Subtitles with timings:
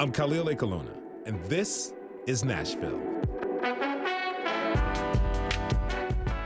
[0.00, 1.92] I'm Khalil Ekulona, and this
[2.26, 3.02] is Nashville.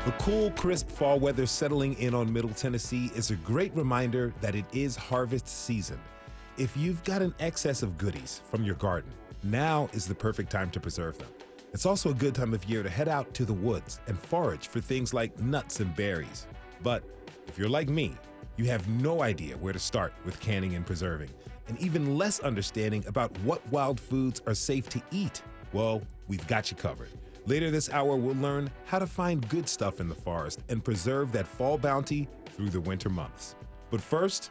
[0.04, 4.56] The cool, crisp fall weather settling in on Middle Tennessee is a great reminder that
[4.56, 6.00] it is harvest season.
[6.58, 9.12] If you've got an excess of goodies from your garden,
[9.44, 11.28] now is the perfect time to preserve them.
[11.72, 14.66] It's also a good time of year to head out to the woods and forage
[14.66, 16.48] for things like nuts and berries.
[16.82, 17.04] But
[17.46, 18.16] if you're like me,
[18.56, 21.30] you have no idea where to start with canning and preserving,
[21.68, 25.42] and even less understanding about what wild foods are safe to eat.
[25.72, 27.08] Well, we've got you covered.
[27.46, 31.32] Later this hour, we'll learn how to find good stuff in the forest and preserve
[31.32, 33.54] that fall bounty through the winter months.
[33.90, 34.50] But first,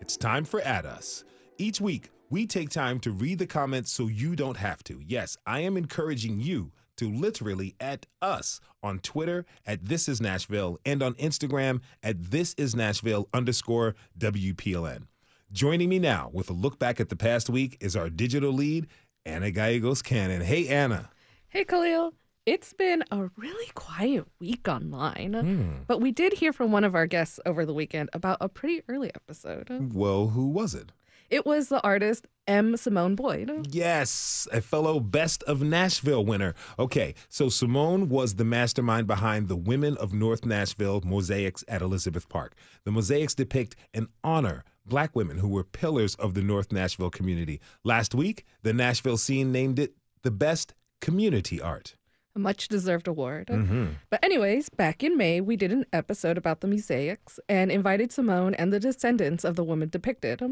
[0.00, 1.24] it's time for At Us.
[1.56, 5.00] Each week, we take time to read the comments so you don't have to.
[5.06, 10.78] Yes, I am encouraging you to literally at us on Twitter at This Is Nashville
[10.84, 15.06] and on Instagram at This Is Nashville underscore WPLN.
[15.54, 18.88] Joining me now with a look back at the past week is our digital lead,
[19.24, 20.40] Anna Gallegos Cannon.
[20.40, 21.10] Hey, Anna.
[21.46, 22.12] Hey, Khalil.
[22.44, 25.82] It's been a really quiet week online, hmm.
[25.86, 28.82] but we did hear from one of our guests over the weekend about a pretty
[28.88, 29.92] early episode.
[29.94, 30.90] Well, who was it?
[31.30, 32.76] It was the artist M.
[32.76, 33.68] Simone Boyd.
[33.70, 36.56] Yes, a fellow Best of Nashville winner.
[36.80, 42.28] Okay, so Simone was the mastermind behind the Women of North Nashville mosaics at Elizabeth
[42.28, 42.56] Park.
[42.84, 47.60] The mosaics depict an honor black women who were pillars of the North Nashville community.
[47.82, 51.96] Last week, the Nashville scene named it the Best Community Art.
[52.36, 53.46] A much deserved award.
[53.46, 53.86] Mm-hmm.
[54.10, 58.54] But, anyways, back in May, we did an episode about the mosaics and invited Simone
[58.54, 60.42] and the descendants of the woman depicted.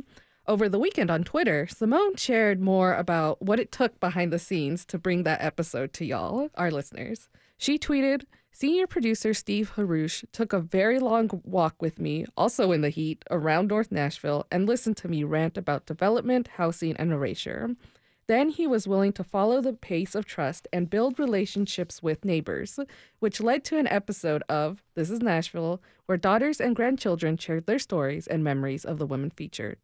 [0.47, 4.85] Over the weekend on Twitter, Simone shared more about what it took behind the scenes
[4.87, 7.29] to bring that episode to y'all, our listeners.
[7.59, 8.25] She tweeted,
[8.55, 13.25] Senior producer Steve Haruch took a very long walk with me, also in the heat,
[13.31, 17.71] around North Nashville and listened to me rant about development, housing, and erasure.
[18.27, 22.79] Then he was willing to follow the pace of trust and build relationships with neighbors,
[23.21, 27.79] which led to an episode of This is Nashville, where daughters and grandchildren shared their
[27.79, 29.79] stories and memories of the women featured.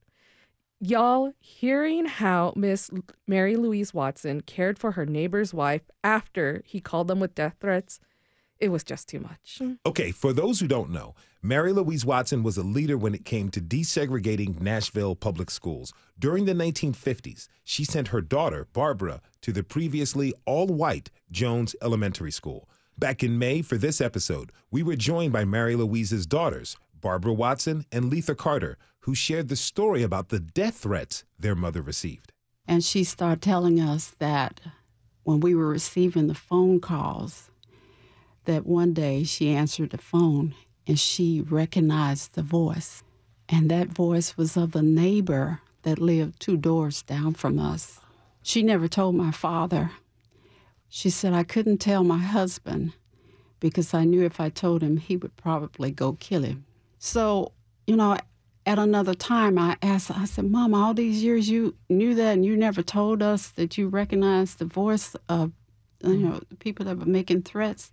[0.79, 2.91] Y'all, hearing how Miss
[3.27, 7.99] Mary Louise Watson cared for her neighbor's wife after he called them with death threats,
[8.61, 9.63] it was just too much.
[9.87, 13.51] Okay, for those who don't know, Mary Louise Watson was a leader when it came
[13.51, 15.93] to desegregating Nashville public schools.
[16.19, 22.33] During the 1950s, she sent her daughter, Barbara, to the previously all white Jones Elementary
[22.33, 22.69] School.
[22.99, 27.87] Back in May for this episode, we were joined by Mary Louise's daughters, Barbara Watson
[27.93, 32.33] and Letha Carter, who shared the story about the death threats their mother received.
[32.67, 34.61] And she started telling us that
[35.23, 37.48] when we were receiving the phone calls,
[38.49, 40.55] that one day she answered the phone
[40.87, 43.03] and she recognized the voice.
[43.47, 48.01] And that voice was of a neighbor that lived two doors down from us.
[48.43, 49.91] She never told my father.
[50.89, 52.95] She said, I couldn't tell my husband
[53.61, 56.65] because I knew if I told him, he would probably go kill him.
[56.99, 57.53] So,
[57.87, 58.17] you know,
[58.65, 62.47] at another time, I asked, I said, Mom, all these years you knew that and
[62.47, 65.53] you never told us that you recognized the voice of,
[66.03, 67.93] you know, people that were making threats.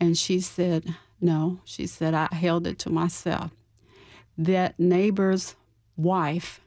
[0.00, 1.60] And she said, No.
[1.64, 3.50] She said, I held it to myself.
[4.36, 5.56] That neighbor's
[5.96, 6.60] wife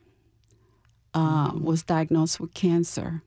[1.13, 3.21] uh, was diagnosed with cancer.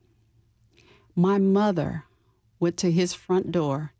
[1.15, 2.03] My mother
[2.59, 3.93] went to his front door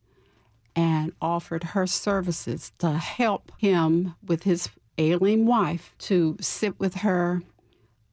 [0.75, 7.41] and offered her services to help him with his ailing wife to sit with her,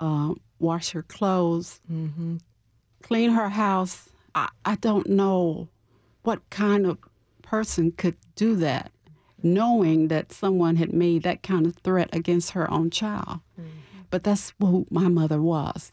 [0.00, 1.80] uh, wash her clothes,
[3.02, 4.08] clean her house.
[4.34, 5.68] I, I don't know
[6.22, 6.98] what kind of
[7.52, 8.90] person could do that,
[9.42, 13.40] knowing that someone had made that kind of threat against her own child.
[13.60, 13.68] Mm-hmm.
[14.08, 15.92] But that's who my mother was.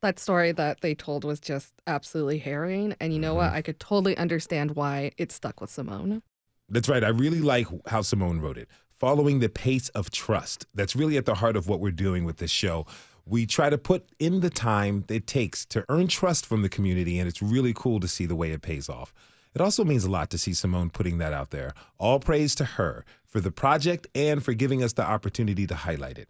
[0.00, 2.94] That story that they told was just absolutely harrowing.
[3.00, 3.48] And you know what?
[3.48, 3.56] Mm-hmm.
[3.56, 6.22] I could totally understand why it stuck with Simone.
[6.70, 7.04] That's right.
[7.04, 8.68] I really like how Simone wrote it.
[8.90, 10.64] Following the pace of trust.
[10.74, 12.86] That's really at the heart of what we're doing with this show.
[13.26, 17.18] We try to put in the time it takes to earn trust from the community,
[17.18, 19.12] and it's really cool to see the way it pays off.
[19.54, 21.74] It also means a lot to see Simone putting that out there.
[21.98, 26.18] All praise to her for the project and for giving us the opportunity to highlight
[26.18, 26.28] it.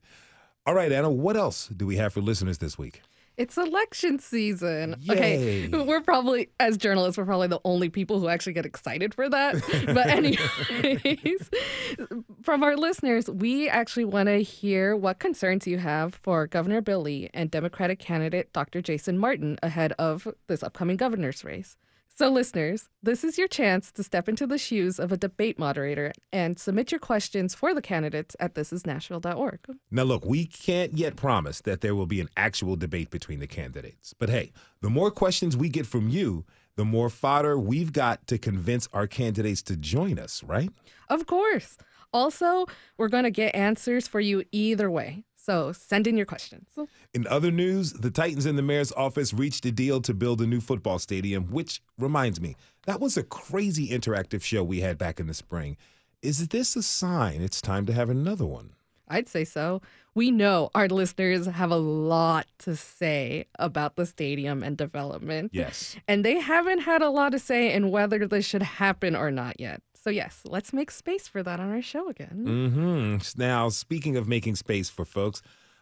[0.67, 3.03] All right, Anna, what else do we have for listeners this week?
[3.37, 4.97] It's election season.
[5.01, 5.67] Yay.
[5.67, 9.29] Okay, we're probably, as journalists, we're probably the only people who actually get excited for
[9.29, 9.55] that.
[9.87, 11.51] but, anyways,
[12.43, 17.01] from our listeners, we actually want to hear what concerns you have for Governor Bill
[17.01, 18.81] Lee and Democratic candidate Dr.
[18.81, 21.77] Jason Martin ahead of this upcoming governor's race.
[22.17, 26.13] So, listeners, this is your chance to step into the shoes of a debate moderator
[26.33, 29.59] and submit your questions for the candidates at thisisnashville.org.
[29.91, 33.49] Now, look, we can't yet promise that there will be an actual debate between the
[33.49, 34.15] candidates.
[34.17, 36.45] But hey, the more questions we get from you,
[36.77, 40.71] the more fodder we've got to convince our candidates to join us, right?
[41.09, 41.77] Of course.
[42.13, 42.67] Also,
[42.97, 45.25] we're going to get answers for you either way.
[45.45, 46.69] So send in your questions.
[47.13, 50.47] In other news, the Titans and the mayor's office reached a deal to build a
[50.47, 52.57] new football stadium, which reminds me,
[52.87, 55.77] that was a crazy interactive show we had back in the spring.
[56.23, 58.71] Is this a sign it's time to have another one?
[59.07, 59.83] I'd say so.
[60.15, 65.51] We know our listeners have a lot to say about the stadium and development.
[65.53, 65.95] Yes.
[66.09, 69.61] And they haven't had a lot to say in whether this should happen or not
[69.61, 69.83] yet.
[70.05, 72.45] So, yes, let's make space for that on our show again.
[72.47, 73.41] Mm-hmm.
[73.41, 75.41] Now, speaking of making space for folks,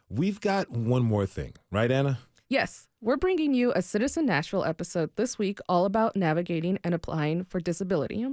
[0.08, 2.20] we've got one more thing, right, Anna?
[2.48, 7.42] Yes, we're bringing you a Citizen Nashville episode this week all about navigating and applying
[7.42, 8.24] for disability.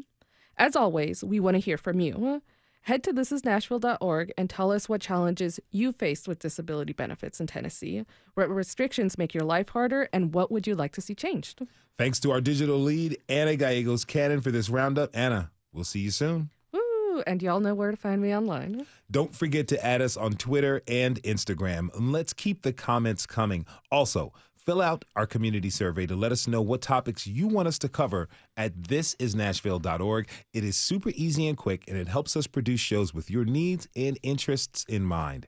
[0.57, 2.44] As always, we want to hear from you.
[2.81, 8.06] Head to thisisnashville.org and tell us what challenges you faced with disability benefits in Tennessee,
[8.36, 11.65] what restrictions make your life harder, and what would you like to see changed.
[11.97, 15.18] Thanks to our digital lead, Anna Gallegos Cannon, for this roundup.
[15.18, 16.50] Anna, we'll see you soon.
[16.71, 17.21] Woo!
[17.27, 18.86] And y'all know where to find me online.
[19.12, 21.89] Don't forget to add us on Twitter and Instagram.
[22.00, 23.66] Let's keep the comments coming.
[23.92, 27.80] Also, fill out our community survey to let us know what topics you want us
[27.80, 30.30] to cover at thisisnashville.org.
[30.54, 33.88] It is super easy and quick, and it helps us produce shows with your needs
[33.95, 35.48] and interests in mind.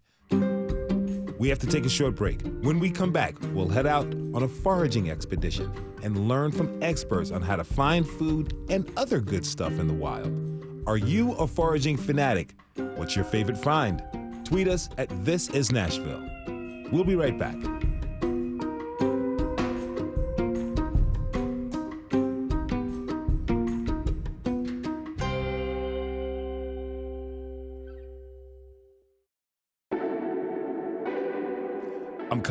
[1.41, 2.39] We have to take a short break.
[2.61, 5.73] When we come back, we'll head out on a foraging expedition
[6.03, 9.93] and learn from experts on how to find food and other good stuff in the
[9.95, 10.31] wild.
[10.85, 12.53] Are you a foraging fanatic?
[12.75, 14.03] What's your favorite find?
[14.45, 16.23] Tweet us at This Is Nashville.
[16.91, 17.55] We'll be right back.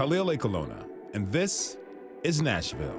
[0.01, 1.77] Khalil Ekulona, and this
[2.25, 2.99] is Nashville.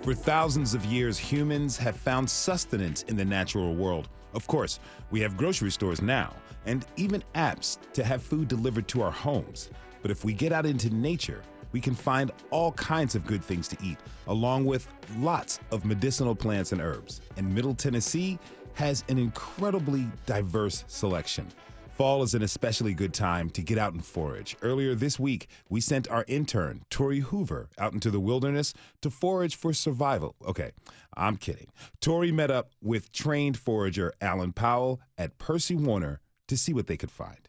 [0.00, 4.08] For thousands of years, humans have found sustenance in the natural world.
[4.32, 4.80] Of course,
[5.10, 6.32] we have grocery stores now
[6.64, 9.68] and even apps to have food delivered to our homes.
[10.00, 11.42] But if we get out into nature,
[11.72, 13.98] we can find all kinds of good things to eat,
[14.28, 14.88] along with
[15.18, 17.20] lots of medicinal plants and herbs.
[17.36, 18.38] And Middle Tennessee
[18.72, 21.48] has an incredibly diverse selection.
[21.96, 24.54] Fall is an especially good time to get out and forage.
[24.60, 29.56] Earlier this week, we sent our intern, Tori Hoover, out into the wilderness to forage
[29.56, 30.34] for survival.
[30.46, 30.72] Okay,
[31.16, 31.68] I'm kidding.
[32.02, 36.98] Tori met up with trained forager Alan Powell at Percy Warner to see what they
[36.98, 37.48] could find.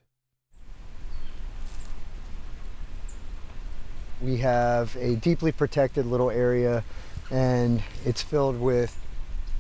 [4.21, 6.85] We have a deeply protected little area,
[7.29, 8.97] and it's filled with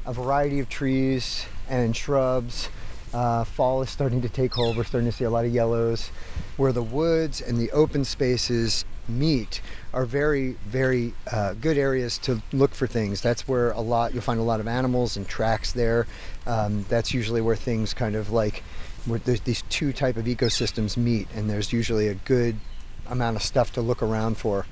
[0.05, 2.69] a variety of trees and shrubs
[3.13, 4.77] uh, fall is starting to take hold.
[4.77, 6.09] We're starting to see a lot of yellows.
[6.57, 9.61] Where the woods and the open spaces meet
[9.93, 13.21] are very, very uh, good areas to look for things.
[13.21, 16.07] That's where a lot you'll find a lot of animals and tracks there.
[16.45, 18.63] Um, that's usually where things kind of like
[19.05, 22.57] where these two type of ecosystems meet, and there's usually a good
[23.09, 24.65] amount of stuff to look around for.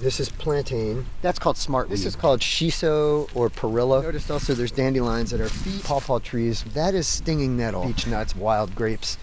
[0.00, 1.04] This is plantain.
[1.20, 1.90] That's called smart.
[1.90, 4.02] This is called shiso or perilla.
[4.02, 6.64] Notice also there's dandelions at our feet, pawpaw trees.
[6.72, 7.84] That is stinging nettle.
[7.84, 9.18] Beech nuts, wild grapes.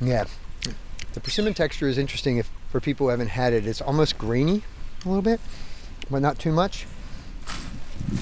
[0.00, 0.26] Yeah.
[1.14, 3.66] The persimmon texture is interesting if for people who haven't had it.
[3.66, 4.62] It's almost grainy
[5.04, 5.40] a little bit,
[6.08, 6.86] but not too much.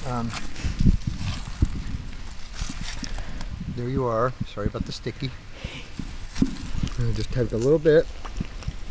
[0.07, 0.31] Um,
[3.75, 4.33] there you are.
[4.47, 5.29] Sorry about the sticky.
[7.13, 8.07] just take a little bit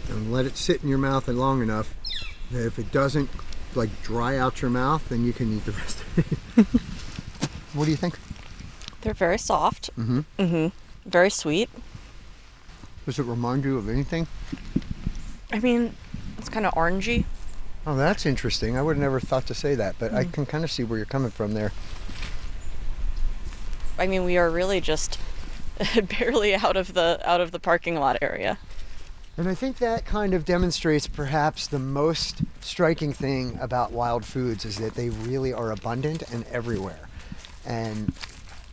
[0.08, 1.94] and let it sit in your mouth long enough
[2.50, 3.28] that if it doesn't
[3.74, 6.66] like dry out your mouth, then you can eat the rest of it.
[7.74, 8.18] what do you think?
[9.02, 9.90] They're very soft.
[9.98, 10.20] Mm-hmm.
[10.38, 11.08] Mm-hmm.
[11.08, 11.68] Very sweet.
[13.04, 14.26] Does it remind you of anything?
[15.52, 15.94] I mean,
[16.38, 17.24] it's kind of orangey.
[17.86, 18.76] Oh, that's interesting.
[18.76, 20.16] I would have never thought to say that, but mm.
[20.16, 21.72] I can kind of see where you're coming from there.
[23.96, 25.20] I mean, we are really just
[26.18, 28.58] barely out of the out of the parking lot area.
[29.38, 34.64] And I think that kind of demonstrates perhaps the most striking thing about wild foods
[34.64, 37.08] is that they really are abundant and everywhere.
[37.66, 38.14] And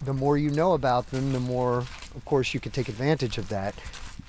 [0.05, 3.50] the more you know about them, the more, of course, you can take advantage of
[3.50, 3.75] that.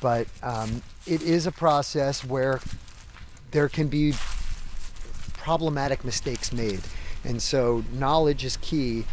[0.00, 2.60] But um, it is a process where
[3.52, 4.14] there can be
[5.34, 6.80] problematic mistakes made.
[7.22, 9.04] And so knowledge is key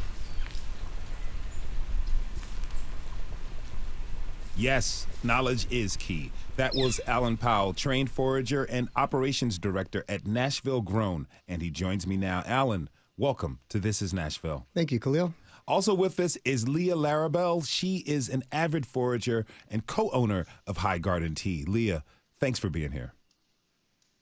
[4.61, 6.31] Yes, knowledge is key.
[6.57, 12.05] That was Alan Powell, trained forager and operations director at Nashville Grown, and he joins
[12.05, 12.43] me now.
[12.45, 14.67] Alan, welcome to This is Nashville.
[14.75, 15.33] Thank you, Khalil.
[15.67, 17.65] Also with us is Leah Larabell.
[17.67, 21.63] She is an avid forager and co-owner of High Garden Tea.
[21.65, 22.03] Leah,
[22.39, 23.13] thanks for being here.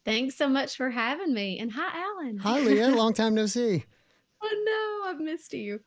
[0.06, 1.60] Thanks so much for having me.
[1.60, 2.38] And hi, Alan.
[2.38, 2.90] Hi, Leah.
[2.96, 3.84] Long time no see.
[4.42, 5.82] oh no, I've missed you.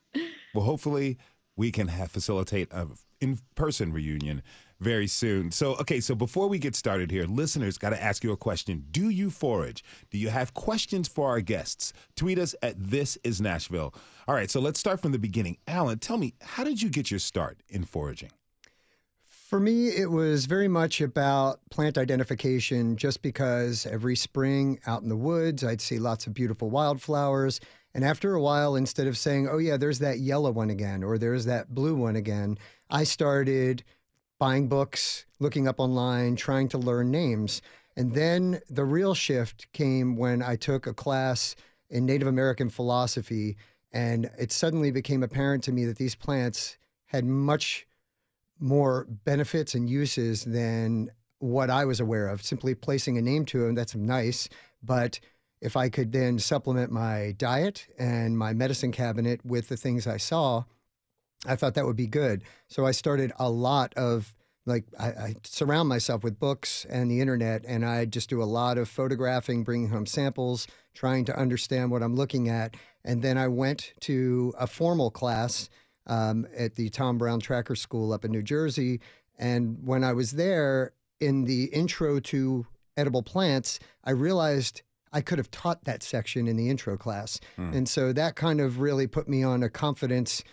[0.53, 1.17] Well, hopefully
[1.55, 2.87] we can have facilitate a
[3.21, 4.43] in-person reunion
[4.83, 5.49] very soon.
[5.49, 8.85] So, okay, so before we get started here, listeners got to ask you a question.
[8.91, 9.83] Do you forage?
[10.11, 11.93] Do you have questions for our guests?
[12.15, 13.95] Tweet us at This Is Nashville.
[14.27, 15.57] All right, so let's start from the beginning.
[15.67, 18.31] Alan, tell me, how did you get your start in foraging?
[19.25, 25.09] For me, it was very much about plant identification just because every spring out in
[25.09, 27.59] the woods, I'd see lots of beautiful wildflowers.
[27.93, 31.19] And after a while, instead of saying, oh, yeah, there's that yellow one again, or
[31.19, 32.57] there's that blue one again,
[32.89, 33.83] I started
[34.43, 37.61] buying books, looking up online, trying to learn names.
[37.95, 41.55] And then the real shift came when I took a class
[41.89, 43.55] in Native American philosophy.
[43.93, 47.87] And it suddenly became apparent to me that these plants had much
[48.59, 51.09] more benefits and uses than
[51.39, 52.43] what I was aware of.
[52.43, 54.49] Simply placing a name to them, that's nice.
[54.83, 55.21] But
[55.61, 60.17] if I could then supplement my diet and my medicine cabinet with the things I
[60.17, 60.65] saw,
[61.45, 62.43] I thought that would be good.
[62.67, 64.33] So I started a lot of
[64.65, 68.45] like I, I, surround myself with books and the internet, and I just do a
[68.45, 72.75] lot of photographing, bringing home samples, trying to understand what I'm looking at.
[73.03, 75.69] And then I went to a formal class
[76.07, 79.01] um, at the Tom Brown Tracker School up in New Jersey.
[79.37, 84.81] And when I was there in the intro to edible plants, I realized
[85.11, 87.39] I could have taught that section in the intro class.
[87.57, 87.75] Mm.
[87.75, 90.43] And so that kind of really put me on a confidence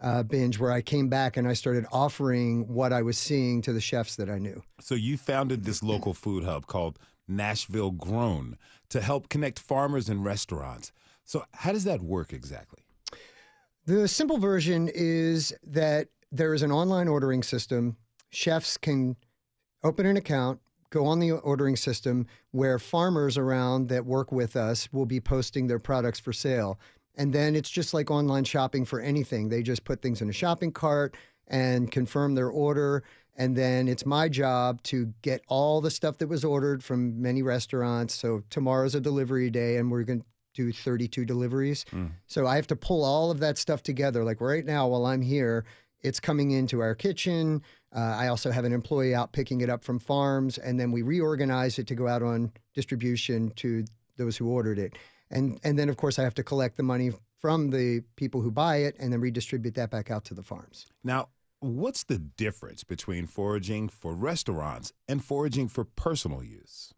[0.00, 3.72] uh, binge where I came back and I started offering what I was seeing to
[3.72, 4.62] the chefs that I knew.
[4.80, 8.56] So you founded this local food hub called Nashville Grown
[8.90, 10.92] to help connect farmers and restaurants.
[11.24, 12.80] So how does that work exactly?
[13.86, 17.96] The simple version is that there is an online ordering system.
[18.30, 19.16] Chefs can
[19.82, 20.60] open an account,
[20.90, 25.66] go on the ordering system where farmers around that work with us will be posting
[25.66, 26.78] their products for sale.
[27.16, 29.48] And then it's just like online shopping for anything.
[29.48, 31.16] They just put things in a shopping cart
[31.48, 33.02] and confirm their order.
[33.36, 37.42] And then it's my job to get all the stuff that was ordered from many
[37.42, 38.14] restaurants.
[38.14, 41.84] So tomorrow's a delivery day, and we're going to do 32 deliveries.
[41.92, 42.12] Mm.
[42.26, 44.24] So I have to pull all of that stuff together.
[44.24, 45.64] Like right now, while I'm here,
[46.00, 47.62] it's coming into our kitchen.
[47.94, 51.02] Uh, I also have an employee out picking it up from farms, and then we
[51.02, 53.84] reorganize it to go out on distribution to
[54.16, 54.96] those who ordered it
[55.30, 58.50] and and then of course I have to collect the money from the people who
[58.50, 60.86] buy it and then redistribute that back out to the farms.
[61.04, 61.28] Now,
[61.60, 66.92] what's the difference between foraging for restaurants and foraging for personal use?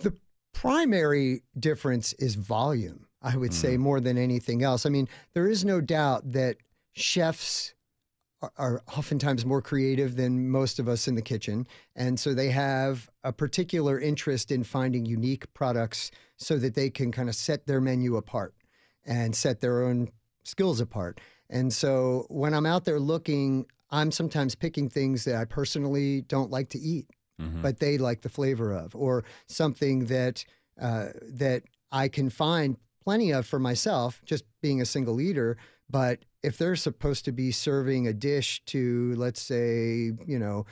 [0.00, 0.14] The
[0.52, 3.54] primary difference is volume, I would mm.
[3.54, 3.82] say, hmm.
[3.82, 4.86] more than anything else.
[4.86, 6.56] I mean, there is no doubt that
[6.92, 7.74] chefs
[8.56, 11.66] are oftentimes more creative than most of us in the kitchen.
[11.96, 17.12] And so they have a particular interest in finding unique products so that they can
[17.12, 18.54] kind of set their menu apart
[19.04, 20.08] and set their own
[20.44, 21.20] skills apart.
[21.50, 26.50] And so when I'm out there looking, I'm sometimes picking things that I personally don't
[26.50, 27.06] like to eat,
[27.40, 27.62] mm-hmm.
[27.62, 30.44] but they like the flavor of, or something that
[30.80, 35.56] uh, that I can find plenty of for myself, just being a single eater.
[35.90, 40.66] But if they're supposed to be serving a dish to, let's say, you know,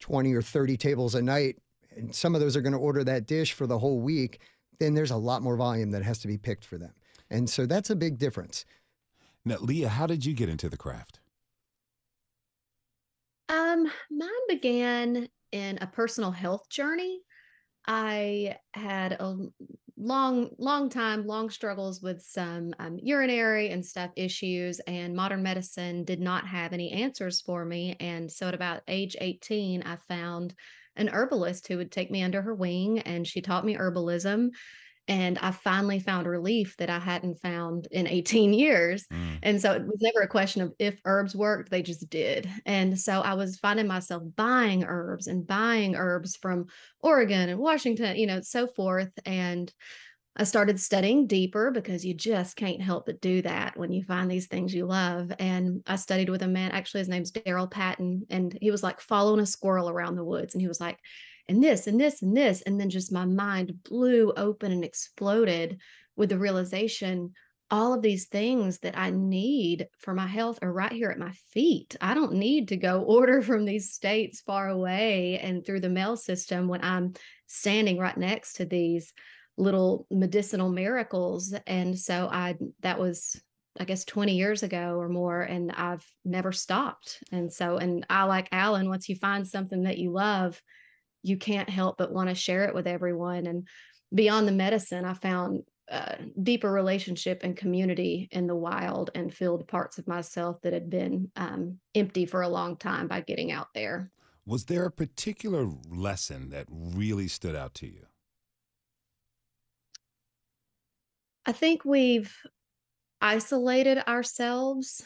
[0.00, 1.58] 20 or 30 tables a night,
[1.96, 4.40] and some of those are going to order that dish for the whole week,
[4.82, 6.92] then there's a lot more volume that has to be picked for them.
[7.30, 8.64] And so that's a big difference.
[9.44, 11.20] Now, Leah, how did you get into the craft?
[13.48, 17.20] Um, mine began in a personal health journey.
[17.86, 19.36] I had a
[19.96, 26.02] long long time long struggles with some um, urinary and stuff issues and modern medicine
[26.02, 30.54] did not have any answers for me and so at about age 18 i found
[30.96, 34.50] an herbalist who would take me under her wing and she taught me herbalism
[35.08, 39.04] and I finally found relief that I hadn't found in 18 years.
[39.12, 39.38] Mm.
[39.42, 42.48] And so it was never a question of if herbs worked, they just did.
[42.66, 46.66] And so I was finding myself buying herbs and buying herbs from
[47.00, 49.10] Oregon and Washington, you know, so forth.
[49.26, 49.72] And
[50.34, 54.30] I started studying deeper because you just can't help but do that when you find
[54.30, 55.30] these things you love.
[55.38, 59.00] And I studied with a man, actually, his name's Daryl Patton, and he was like
[59.00, 60.54] following a squirrel around the woods.
[60.54, 60.98] And he was like,
[61.48, 62.62] and this and this and this.
[62.62, 65.80] And then just my mind blew open and exploded
[66.16, 67.32] with the realization
[67.72, 71.32] all of these things that I need for my health are right here at my
[71.52, 71.96] feet.
[72.02, 76.16] I don't need to go order from these states far away and through the mail
[76.18, 77.14] system when I'm
[77.46, 79.14] standing right next to these
[79.62, 81.54] little medicinal miracles.
[81.66, 83.40] And so I that was
[83.80, 87.22] I guess 20 years ago or more, and I've never stopped.
[87.32, 90.60] And so, and I like Alan, once you find something that you love,
[91.22, 93.46] you can't help but want to share it with everyone.
[93.46, 93.66] And
[94.14, 99.66] beyond the medicine, I found a deeper relationship and community in the wild and filled
[99.68, 103.68] parts of myself that had been um, empty for a long time by getting out
[103.74, 104.10] there.
[104.44, 108.06] Was there a particular lesson that really stood out to you?
[111.46, 112.34] I think we've
[113.20, 115.02] isolated ourselves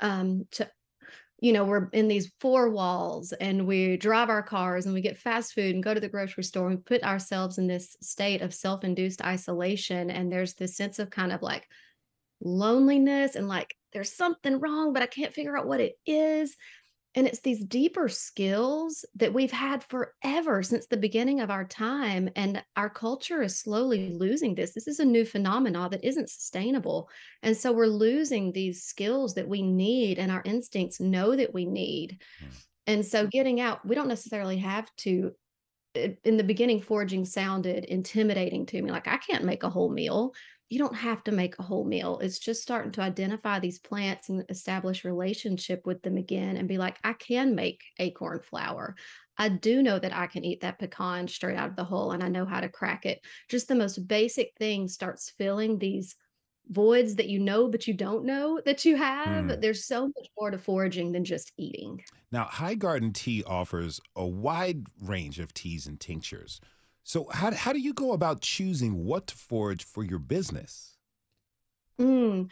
[0.00, 0.70] um, to
[1.40, 5.18] you know we're in these four walls and we drive our cars and we get
[5.18, 8.54] fast food and go to the grocery store and put ourselves in this state of
[8.54, 11.68] self-induced isolation and there's this sense of kind of like
[12.40, 16.56] loneliness and like there's something wrong but i can't figure out what it is
[17.14, 22.28] and it's these deeper skills that we've had forever since the beginning of our time.
[22.34, 24.74] And our culture is slowly losing this.
[24.74, 27.08] This is a new phenomenon that isn't sustainable.
[27.42, 31.64] And so we're losing these skills that we need and our instincts know that we
[31.64, 32.18] need.
[32.42, 32.48] Mm.
[32.86, 35.32] And so getting out, we don't necessarily have to.
[36.24, 38.90] In the beginning, foraging sounded intimidating to me.
[38.90, 40.32] Like, I can't make a whole meal
[40.74, 42.18] you don't have to make a whole meal.
[42.18, 46.78] It's just starting to identify these plants and establish relationship with them again and be
[46.78, 48.96] like, I can make acorn flour.
[49.38, 52.24] I do know that I can eat that pecan straight out of the hole and
[52.24, 53.20] I know how to crack it.
[53.48, 56.16] Just the most basic thing starts filling these
[56.70, 59.44] voids that you know but you don't know that you have.
[59.44, 59.60] Mm.
[59.60, 62.02] There's so much more to foraging than just eating.
[62.32, 66.60] Now, High Garden Tea offers a wide range of teas and tinctures.
[67.04, 70.96] So how how do you go about choosing what to forage for your business?
[72.00, 72.50] Mm,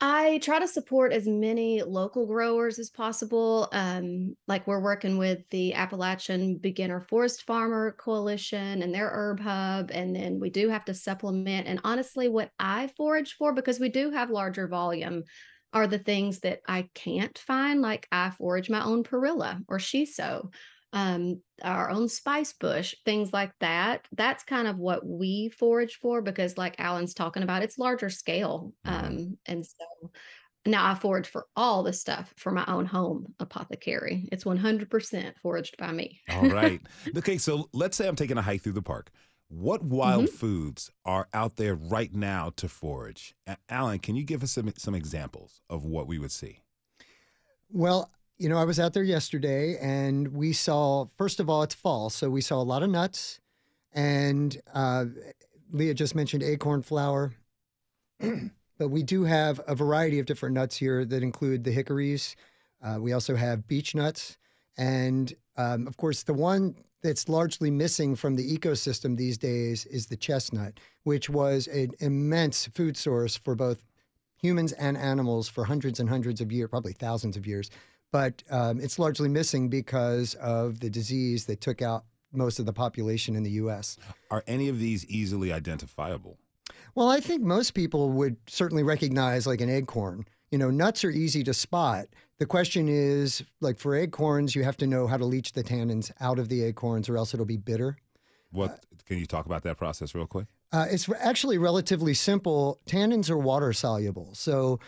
[0.00, 3.68] I try to support as many local growers as possible.
[3.72, 9.90] Um, like we're working with the Appalachian Beginning Forest Farmer Coalition and their herb hub,
[9.92, 11.66] and then we do have to supplement.
[11.66, 15.24] And honestly, what I forage for, because we do have larger volume,
[15.72, 17.80] are the things that I can't find.
[17.80, 20.52] Like I forage my own perilla or shiso
[20.92, 24.06] um, our own spice bush, things like that.
[24.12, 28.72] That's kind of what we forage for because, like Alan's talking about, it's larger scale.
[28.86, 29.06] Mm-hmm.
[29.06, 30.10] Um, and so
[30.66, 34.28] now I forage for all the stuff for my own home apothecary.
[34.30, 36.20] It's 100% foraged by me.
[36.30, 36.80] all right.
[37.16, 37.38] Okay.
[37.38, 39.10] So let's say I'm taking a hike through the park.
[39.48, 40.36] What wild mm-hmm.
[40.36, 43.34] foods are out there right now to forage?
[43.68, 46.62] Alan, can you give us some, some examples of what we would see?
[47.70, 48.10] Well,
[48.42, 52.10] you know, I was out there yesterday and we saw, first of all, it's fall.
[52.10, 53.38] So we saw a lot of nuts.
[53.94, 55.04] And uh,
[55.70, 57.34] Leah just mentioned acorn flour.
[58.18, 62.34] but we do have a variety of different nuts here that include the hickories.
[62.82, 64.36] Uh, we also have beech nuts.
[64.76, 70.06] And um, of course, the one that's largely missing from the ecosystem these days is
[70.06, 73.84] the chestnut, which was an immense food source for both
[74.34, 77.70] humans and animals for hundreds and hundreds of years, probably thousands of years
[78.12, 82.72] but um, it's largely missing because of the disease that took out most of the
[82.72, 83.96] population in the U.S.
[84.30, 86.38] Are any of these easily identifiable?
[86.94, 90.26] Well, I think most people would certainly recognize like an acorn.
[90.50, 92.06] You know, nuts are easy to spot.
[92.38, 96.10] The question is, like for acorns, you have to know how to leach the tannins
[96.20, 97.96] out of the acorns, or else it'll be bitter.
[98.50, 100.46] What uh, can you talk about that process real quick?
[100.72, 102.80] Uh, it's actually relatively simple.
[102.86, 104.80] Tannins are water soluble, so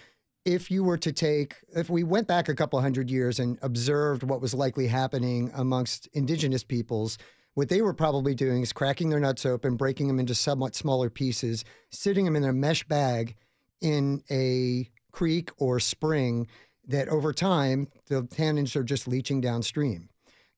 [0.45, 4.23] if you were to take, if we went back a couple hundred years and observed
[4.23, 7.17] what was likely happening amongst indigenous peoples,
[7.55, 11.09] what they were probably doing is cracking their nuts open, breaking them into somewhat smaller
[11.09, 13.37] pieces, sitting them in a mesh bag
[13.81, 16.47] in a creek or spring
[16.87, 20.09] that over time the tannins are just leaching downstream.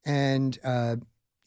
[0.05, 0.96] And uh,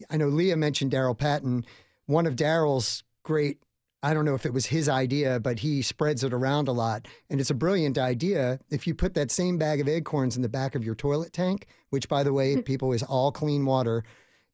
[0.10, 1.66] I know Leah mentioned Daryl Patton.
[2.06, 3.60] One of Daryl's great
[4.02, 7.08] I don't know if it was his idea, but he spreads it around a lot.
[7.30, 8.60] And it's a brilliant idea.
[8.70, 11.68] If you put that same bag of acorns in the back of your toilet tank,
[11.90, 14.04] which, by the way, people is all clean water,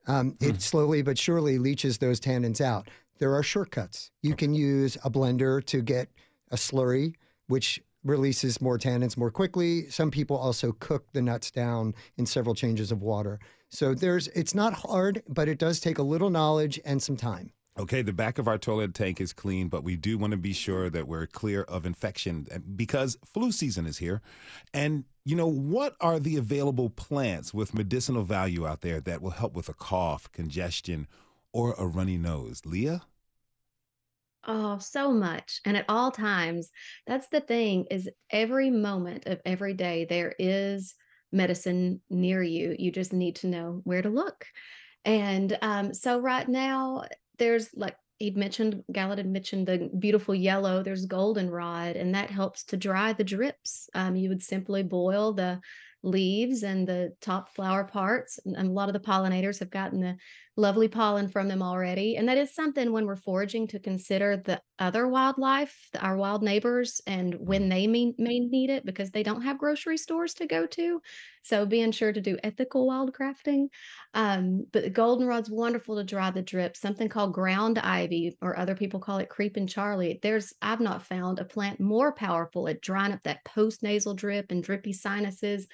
[0.08, 0.58] um, it hmm.
[0.58, 2.90] slowly but surely leaches those tannins out.
[3.20, 4.12] There are shortcuts.
[4.22, 6.10] You can use a blender to get
[6.52, 7.14] a slurry,
[7.48, 9.90] which releases more tannins more quickly.
[9.90, 13.40] Some people also cook the nuts down in several changes of water.
[13.70, 17.52] So there's it's not hard, but it does take a little knowledge and some time.
[17.78, 20.54] Okay, the back of our toilet tank is clean, but we do want to be
[20.54, 24.22] sure that we're clear of infection eh, because flu season is here.
[24.74, 29.32] And, you know, what are the available plants with medicinal value out there that will
[29.32, 31.06] help with a cough, congestion,
[31.52, 32.62] or a runny nose?
[32.66, 33.02] Leah?
[34.48, 35.60] Oh, so much.
[35.66, 36.72] And at all times,
[37.06, 40.96] that's the thing is every moment of every day there is
[41.34, 42.74] medicine near you.
[42.80, 44.46] You just need to know where to look.
[45.04, 47.04] And um, so right now
[47.38, 50.84] there's like he'd mentioned Gallant had mentioned the beautiful yellow.
[50.84, 53.90] There's goldenrod, and that helps to dry the drips.
[53.94, 55.60] Um, you would simply boil the
[56.04, 58.40] leaves and the top flower parts.
[58.46, 60.16] And a lot of the pollinators have gotten the
[60.58, 62.16] lovely pollen from them already.
[62.16, 67.02] And that is something when we're foraging to consider the other wildlife, our wild neighbors,
[67.06, 70.66] and when they may, may need it because they don't have grocery stores to go
[70.68, 71.02] to.
[71.44, 73.68] So being sure to do ethical wildcrafting.
[74.14, 78.76] Um, but the goldenrod's wonderful to dry the drip, something called ground ivy, or other
[78.76, 80.20] people call it creeping Charlie.
[80.22, 84.52] There's, I've not found a plant more powerful at drying up that post nasal drip
[84.52, 85.68] and drippy sinuses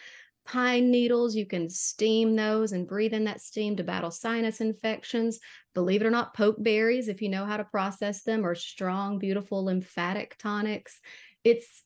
[0.45, 1.36] pine needles.
[1.36, 5.39] You can steam those and breathe in that steam to battle sinus infections.
[5.73, 9.63] Believe it or not, pokeberries, if you know how to process them, are strong, beautiful
[9.63, 10.99] lymphatic tonics.
[11.43, 11.84] It's,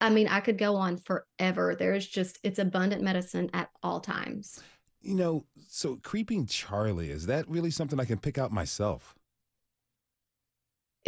[0.00, 1.76] I mean, I could go on forever.
[1.78, 4.60] There's just, it's abundant medicine at all times.
[5.00, 9.14] You know, so creeping Charlie, is that really something I can pick out myself?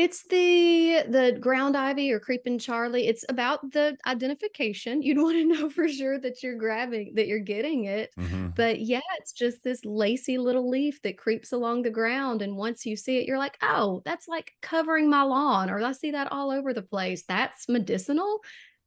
[0.00, 3.06] It's the the ground ivy or creeping Charlie.
[3.06, 5.02] It's about the identification.
[5.02, 8.10] You'd want to know for sure that you're grabbing that you're getting it.
[8.16, 12.40] hmm But yeah, it's just this lacy little leaf that creeps along the ground.
[12.40, 15.92] And once you see it, you're like, oh, that's like covering my lawn, or I
[15.92, 17.24] see that all over the place.
[17.28, 18.40] That's medicinal.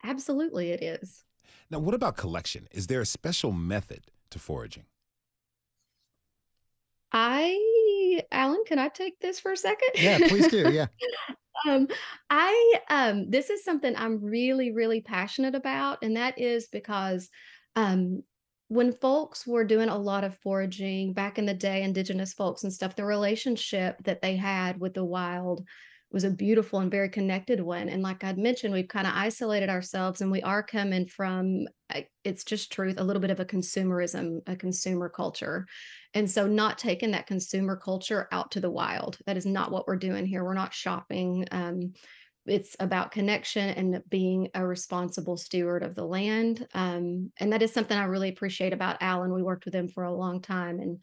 [0.03, 1.23] Absolutely, it is.
[1.69, 2.67] Now, what about collection?
[2.71, 4.85] Is there a special method to foraging?
[7.13, 9.89] I, Alan, can I take this for a second?
[9.95, 10.71] Yeah, please do.
[10.71, 10.87] Yeah.
[11.69, 11.87] Um,
[12.29, 17.29] I um, this is something I'm really, really passionate about, and that is because
[17.77, 18.23] um,
[18.67, 22.73] when folks were doing a lot of foraging back in the day, indigenous folks and
[22.73, 25.65] stuff, the relationship that they had with the wild
[26.13, 27.89] was a beautiful and very connected one.
[27.89, 31.65] And like I'd mentioned, we've kind of isolated ourselves, and we are coming from
[32.23, 35.67] it's just truth, a little bit of a consumerism, a consumer culture.
[36.13, 39.17] And so, not taking that consumer culture out to the wild.
[39.25, 40.43] That is not what we're doing here.
[40.43, 41.47] We're not shopping.
[41.51, 41.93] Um,
[42.45, 46.67] it's about connection and being a responsible steward of the land.
[46.73, 49.33] Um, and that is something I really appreciate about Alan.
[49.33, 50.99] We worked with him for a long time, and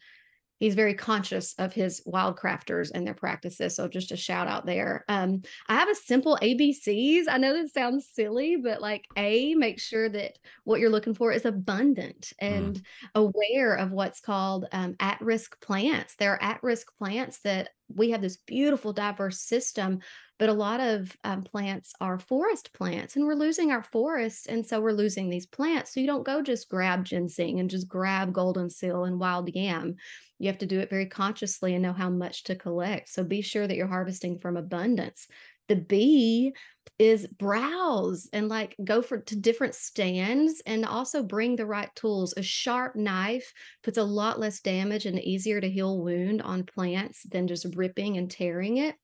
[0.61, 3.75] he's very conscious of his wildcrafters and their practices.
[3.75, 5.03] So just a shout out there.
[5.09, 7.23] Um, I have a simple ABCs.
[7.27, 11.31] I know this sounds silly, but like A, make sure that what you're looking for
[11.31, 12.47] is abundant Mm.
[12.57, 12.81] and
[13.15, 16.15] aware of what's called um, at risk plants.
[16.15, 19.99] There are at risk plants that we have this beautiful diverse system
[20.39, 24.65] but a lot of um, plants are forest plants and we're losing our forests and
[24.65, 28.33] so we're losing these plants so you don't go just grab ginseng and just grab
[28.33, 29.95] golden seal and wild yam
[30.41, 33.41] you have to do it very consciously and know how much to collect so be
[33.41, 35.27] sure that you're harvesting from abundance
[35.67, 36.53] the b
[36.97, 42.33] is browse and like go for to different stands and also bring the right tools
[42.37, 47.23] a sharp knife puts a lot less damage and easier to heal wound on plants
[47.23, 48.95] than just ripping and tearing it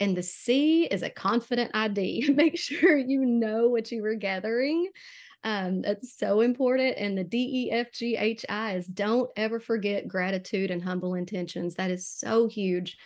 [0.00, 2.30] and the C is a confident ID.
[2.34, 4.88] Make sure you know what you were gathering.
[5.44, 6.96] Um, that's so important.
[6.96, 11.14] And the D, E, F, G, H, I is don't ever forget gratitude and humble
[11.14, 11.74] intentions.
[11.74, 12.96] That is so huge.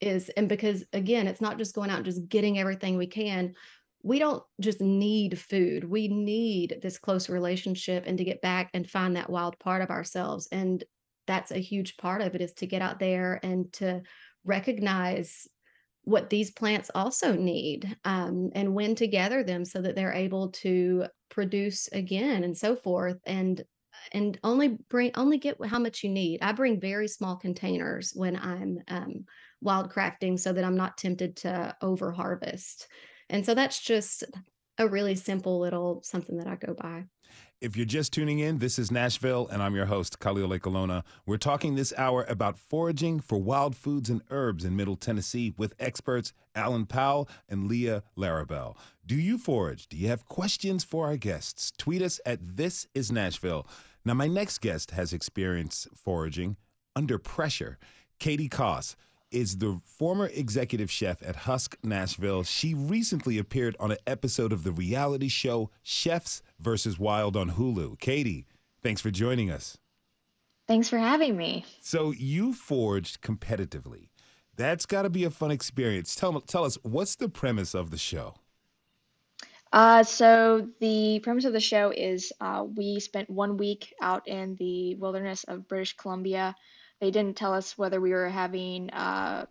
[0.00, 3.54] Is and because again, it's not just going out and just getting everything we can.
[4.02, 5.82] We don't just need food.
[5.82, 9.90] We need this close relationship and to get back and find that wild part of
[9.90, 10.46] ourselves.
[10.52, 10.84] And
[11.26, 14.02] that's a huge part of it is to get out there and to
[14.44, 15.48] recognize
[16.08, 20.48] what these plants also need um, and when to gather them so that they're able
[20.48, 23.62] to produce again and so forth and
[24.12, 26.40] and only bring only get how much you need.
[26.40, 29.24] I bring very small containers when i'm um,
[29.60, 32.88] wild crafting so that i'm not tempted to over harvest
[33.28, 34.24] and so that's just
[34.78, 37.04] a really simple little something that i go by
[37.60, 41.02] If you're just tuning in, this is Nashville, and I'm your host, Khalil Ekulona.
[41.26, 45.74] We're talking this hour about foraging for wild foods and herbs in Middle Tennessee with
[45.80, 48.76] experts Alan Powell and Leah Larabell.
[49.04, 49.88] Do you forage?
[49.88, 51.72] Do you have questions for our guests?
[51.76, 53.66] Tweet us at This Is Nashville.
[54.04, 56.58] Now, my next guest has experience foraging
[56.94, 57.76] under pressure.
[58.20, 58.94] Katie Coss
[59.32, 62.44] is the former executive chef at Husk Nashville.
[62.44, 67.98] She recently appeared on an episode of the reality show Chefs versus Wild on Hulu.
[67.98, 68.46] Katie,
[68.82, 69.78] thanks for joining us.
[70.66, 71.64] Thanks for having me.
[71.80, 74.10] So you forged competitively.
[74.54, 76.14] That's got to be a fun experience.
[76.14, 78.34] Tell tell us what's the premise of the show.
[79.72, 84.56] Uh, so the premise of the show is uh, we spent one week out in
[84.56, 86.54] the wilderness of British Columbia.
[87.00, 89.46] They didn't tell us whether we were having uh,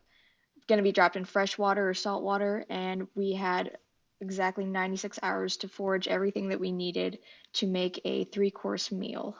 [0.68, 3.78] going to be dropped in fresh water or salt water, and we had
[4.22, 7.20] exactly 96 hours to forage everything that we needed
[7.54, 9.36] to make a three course meal.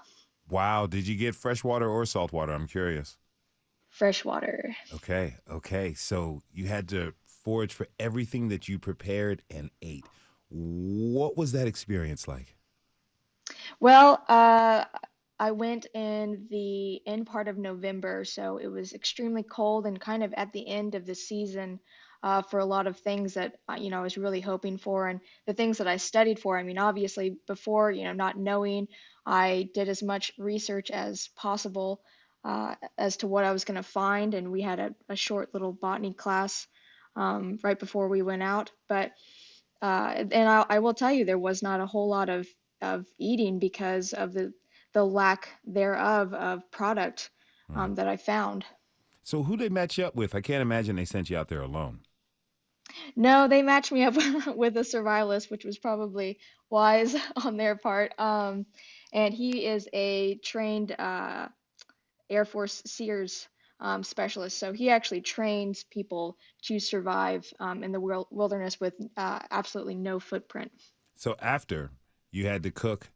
[0.50, 0.88] Wow.
[0.88, 2.54] Did you get fresh water or salt water?
[2.54, 3.18] I'm curious.
[3.90, 4.76] Fresh water.
[4.94, 5.36] Okay.
[5.50, 5.94] Okay.
[5.94, 10.06] So you had to forage for everything that you prepared and ate.
[10.50, 12.56] What was that experience like?
[13.80, 14.86] Well, uh,
[15.40, 20.24] I went in the end part of November, so it was extremely cold and kind
[20.24, 21.80] of at the end of the season
[22.24, 25.08] uh, for a lot of things that uh, you know I was really hoping for,
[25.08, 26.58] and the things that I studied for.
[26.58, 28.88] I mean, obviously, before you know not knowing,
[29.26, 32.02] I did as much research as possible
[32.44, 35.54] uh, as to what I was going to find, and we had a, a short
[35.54, 36.68] little botany class
[37.16, 38.72] um, right before we went out.
[38.88, 39.12] But
[39.82, 42.48] uh, and I, I will tell you, there was not a whole lot of
[42.82, 44.54] of eating because of the
[44.94, 47.30] the lack thereof of product
[47.76, 48.66] um, that I found.
[49.24, 50.34] So who they match you up with?
[50.34, 52.00] I can't imagine they sent you out there alone.
[53.16, 54.16] No, they matched me up
[54.56, 58.14] with a survivalist, which was probably wise on their part.
[58.20, 58.66] Um,
[59.14, 61.48] and he is a trained uh,
[62.30, 63.48] Air Force Sears
[63.80, 64.58] um, specialist.
[64.58, 69.96] So he actually trains people to survive um, in the wil- wilderness with uh, absolutely
[69.96, 70.72] no footprint.
[71.16, 71.92] So after
[72.32, 73.12] you had to cook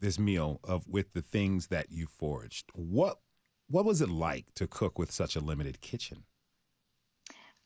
[0.00, 3.18] this meal of with the things that you foraged, what
[3.68, 6.24] what was it like to cook with such a limited kitchen?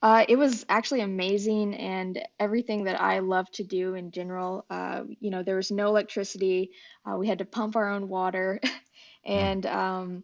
[0.01, 4.65] Uh, it was actually amazing and everything that I love to do in general.
[4.71, 6.71] Uh, you know, there was no electricity.
[7.05, 8.61] Uh, we had to pump our own water,
[9.25, 10.23] and um,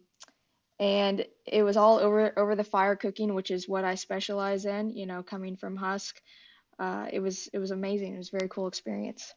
[0.79, 4.91] and it was all over over the fire cooking, which is what I specialize in.
[4.91, 6.21] You know, coming from Husk,
[6.79, 8.13] uh, it was it was amazing.
[8.13, 9.33] It was a very cool experience.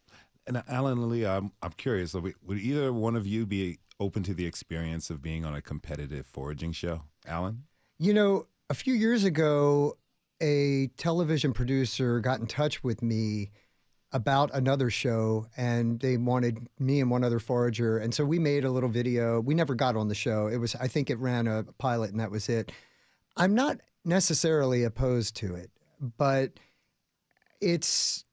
[0.46, 2.14] And Alan and Leah, I'm, I'm curious.
[2.14, 5.61] Would would either one of you be open to the experience of being on a
[5.61, 7.03] competitive foraging show?
[7.27, 7.64] Alan?
[7.98, 9.96] You know, a few years ago,
[10.40, 13.51] a television producer got in touch with me
[14.12, 18.64] about another show and they wanted me and one other forager and so we made
[18.64, 19.40] a little video.
[19.40, 20.46] We never got on the show.
[20.46, 22.72] It was i think it ran a pilot and that was it.
[23.37, 25.70] I'm not necessarily opposed to it
[26.01, 26.53] but
[27.61, 28.24] it's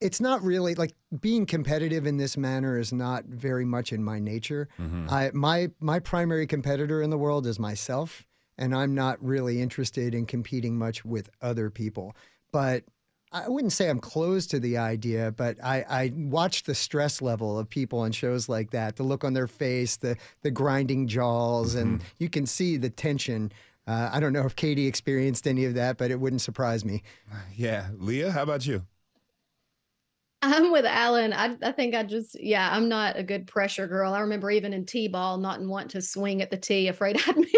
[0.00, 4.18] it's not really like being competitive in this manner is not very much in my
[4.18, 4.68] nature.
[4.78, 5.06] Mm-hmm.
[5.08, 8.26] I, my my primary competitor in the world is myself
[8.58, 12.14] and i'm not really interested in competing much with other people
[12.52, 12.84] but
[13.34, 17.58] I wouldn't say I'm closed to the idea, but I, I watch the stress level
[17.58, 21.74] of people on shows like that, the look on their face, the the grinding jaws,
[21.74, 23.50] and you can see the tension.
[23.88, 27.02] Uh, I don't know if Katie experienced any of that, but it wouldn't surprise me.
[27.56, 27.88] Yeah.
[27.98, 28.86] Leah, how about you?
[30.42, 31.32] I'm with Alan.
[31.32, 34.12] I, I think I just, yeah, I'm not a good pressure girl.
[34.12, 37.50] I remember even in T-ball, not want to swing at the tee, afraid I'd miss.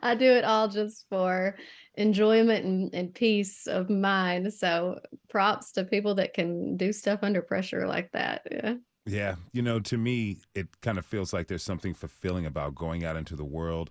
[0.02, 1.56] I do it all just for
[1.94, 4.52] enjoyment and, and peace of mind.
[4.52, 8.42] So props to people that can do stuff under pressure like that.
[8.50, 8.74] Yeah.
[9.06, 13.02] Yeah, you know, to me, it kind of feels like there's something fulfilling about going
[13.04, 13.90] out into the world,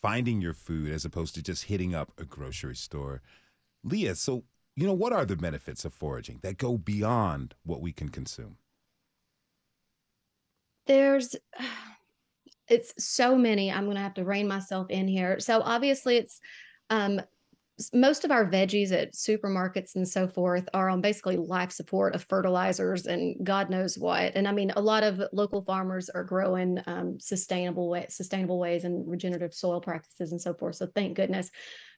[0.00, 3.22] finding your food as opposed to just hitting up a grocery store.
[3.82, 4.44] Leah, so,
[4.76, 8.58] you know, what are the benefits of foraging that go beyond what we can consume?
[10.86, 11.36] There's
[12.70, 13.70] it's so many.
[13.70, 15.40] I'm going to have to rein myself in here.
[15.40, 16.40] So obviously it's
[16.88, 17.20] um
[17.92, 22.26] most of our veggies at supermarkets and so forth are on basically life support of
[22.28, 24.32] fertilizers and God knows what.
[24.34, 28.84] And I mean, a lot of local farmers are growing um, sustainable way, sustainable ways
[28.84, 30.76] and regenerative soil practices and so forth.
[30.76, 31.50] So thank goodness.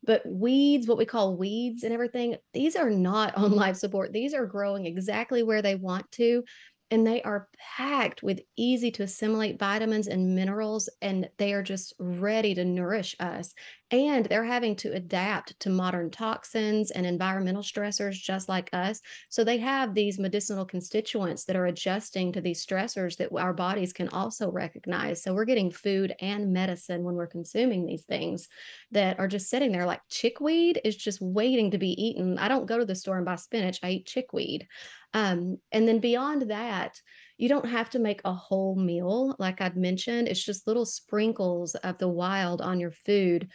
[0.05, 4.13] But weeds, what we call weeds and everything, these are not on life support.
[4.13, 6.45] These are growing exactly where they want to.
[6.93, 11.95] And they are packed with easy to assimilate vitamins and minerals, and they are just
[11.99, 13.55] ready to nourish us.
[13.91, 19.01] And they're having to adapt to modern toxins and environmental stressors just like us.
[19.31, 23.95] So they have these medicinal constituents that are adjusting to these stressors that our bodies
[23.95, 25.23] can also recognize.
[25.23, 28.49] So we're getting food and medicine when we're consuming these things
[28.91, 32.39] that are just sitting there like chickweed is just waiting to be eaten.
[32.39, 34.69] I don't go to the store and buy spinach, I eat chickweed.
[35.15, 37.01] Um, and then beyond that,
[37.37, 39.35] you don't have to make a whole meal.
[39.39, 43.49] Like I'd mentioned, it's just little sprinkles of the wild on your food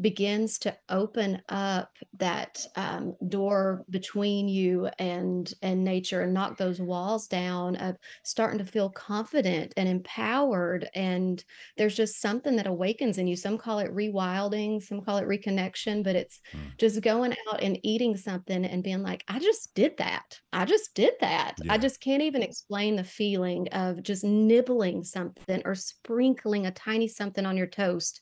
[0.00, 6.80] begins to open up that um, door between you and and nature and knock those
[6.80, 10.88] walls down of starting to feel confident and empowered.
[10.94, 11.44] And
[11.76, 13.36] there's just something that awakens in you.
[13.36, 16.78] Some call it rewilding some call it reconnection but it's Mm.
[16.78, 20.40] just going out and eating something and being like i just did that.
[20.52, 21.60] I just did that.
[21.68, 27.08] I just can't even explain the feeling of just nibbling something or sprinkling a tiny
[27.08, 28.20] something on your toast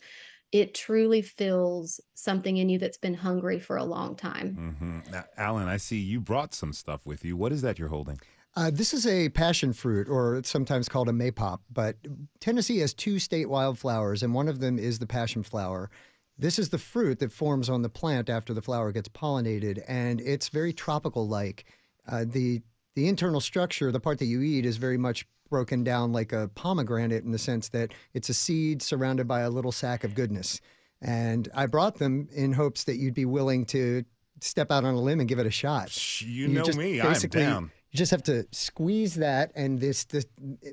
[0.53, 4.77] it truly fills something in you that's been hungry for a long time.
[4.79, 7.37] hmm Now, Alan, I see you brought some stuff with you.
[7.37, 8.21] What is that you're holding?
[8.55, 11.61] Uh, this is a passion fruit, or it's sometimes called a maypop.
[11.73, 11.97] But
[12.39, 15.91] Tennessee has two state wildflowers, and one of them is the passion flower.
[16.39, 20.21] This is the fruit that forms on the plant after the flower gets pollinated, and
[20.21, 21.65] it's very tropical-like.
[22.07, 22.61] Uh, the
[22.95, 26.49] the internal structure, the part that you eat, is very much broken down like a
[26.57, 30.61] pomegranate in the sense that it's a seed surrounded by a little sack of goodness.
[31.03, 34.05] And I brought them in hopes that you'd be willing to
[34.41, 35.91] step out on a limb and give it a shot.
[35.91, 37.01] Shh, You, know me.
[37.03, 37.71] I'm down.
[37.91, 40.25] You just have to squeeze that, and this the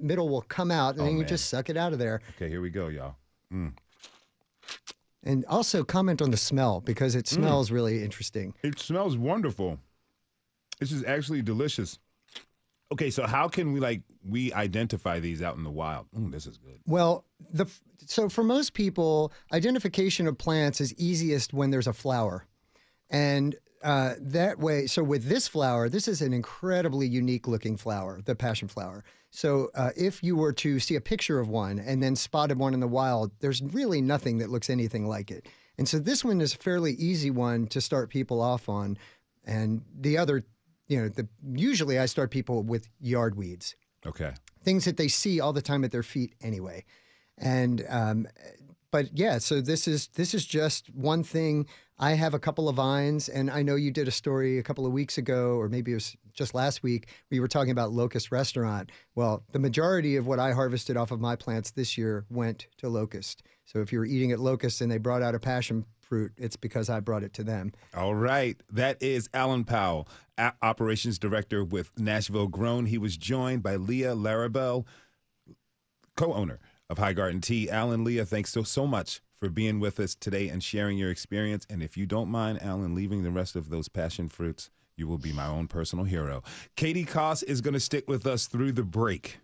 [0.02, 1.28] middle will come out, and Oh, then you man.
[1.28, 2.22] just suck it out of there.
[2.38, 3.16] Okay, here we go, y'all.
[3.54, 3.74] Mm.
[5.24, 7.20] And also comment on the smell because Mm.
[7.20, 8.54] it smells really interesting.
[8.64, 9.80] It smells wonderful.
[10.80, 12.00] This is actually delicious.
[12.92, 16.08] Okay, so how can we like we identify these out in the wild?
[16.18, 16.80] Mm, this is good.
[16.88, 17.68] Well, the
[18.06, 22.46] so for most people, identification of plants is easiest when there's a flower,
[23.10, 24.88] and uh, that way.
[24.88, 29.04] So with this flower, this is an incredibly unique looking flower, the passion flower.
[29.32, 32.74] So uh, if you were to see a picture of one and then spotted one
[32.74, 35.48] in the wild, there's really nothing that looks anything like it.
[35.78, 38.98] And so this one is a fairly easy one to start people off on,
[39.46, 40.44] and the other,
[40.90, 43.76] you know, the usually I start people with yard weeds
[44.06, 44.34] Okay.
[44.64, 46.84] things that they see all the time at their feet anyway.
[47.38, 48.28] And um,
[48.92, 51.68] but yeah, so this is this is just one thing.
[52.02, 54.86] I have a couple of vines, and I know you did a story a couple
[54.86, 57.08] of weeks ago, or maybe it was just last week.
[57.30, 58.92] We were talking about Locust Restaurant.
[59.16, 62.88] Well, the majority of what I harvested off of my plants this year went to
[62.90, 63.44] Locust.
[63.66, 66.56] So if you were eating at Locust and they brought out a passion fruit, it's
[66.56, 67.72] because I brought it to them.
[67.96, 68.60] All right.
[68.72, 72.88] That is Alan Powell, a- operations director with Nashville Grown.
[72.88, 74.86] He was joined by Leah Larabell,
[76.18, 77.70] co-owner of High Garden Tea.
[77.70, 81.66] Alan, Leah, thanks so so much for being with us today and sharing your experience.
[81.70, 85.18] And if you don't mind, Alan, leaving the rest of those passion fruits, you will
[85.18, 86.44] be my own personal hero.
[86.76, 89.38] Katie Coss is going to stick with us through the break.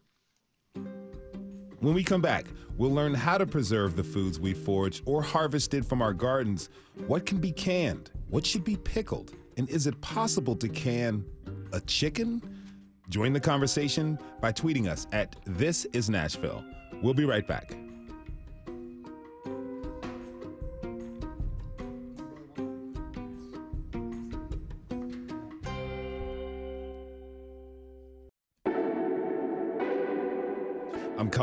[1.85, 2.47] When we come back,
[2.79, 6.69] we'll learn how to preserve the foods we foraged or harvested from our gardens.
[7.05, 8.09] What can be canned?
[8.27, 9.35] What should be pickled?
[9.57, 11.23] And is it possible to can
[11.73, 12.41] a chicken?
[13.09, 16.65] Join the conversation by tweeting us at This Is Nashville.
[17.03, 17.77] We'll be right back.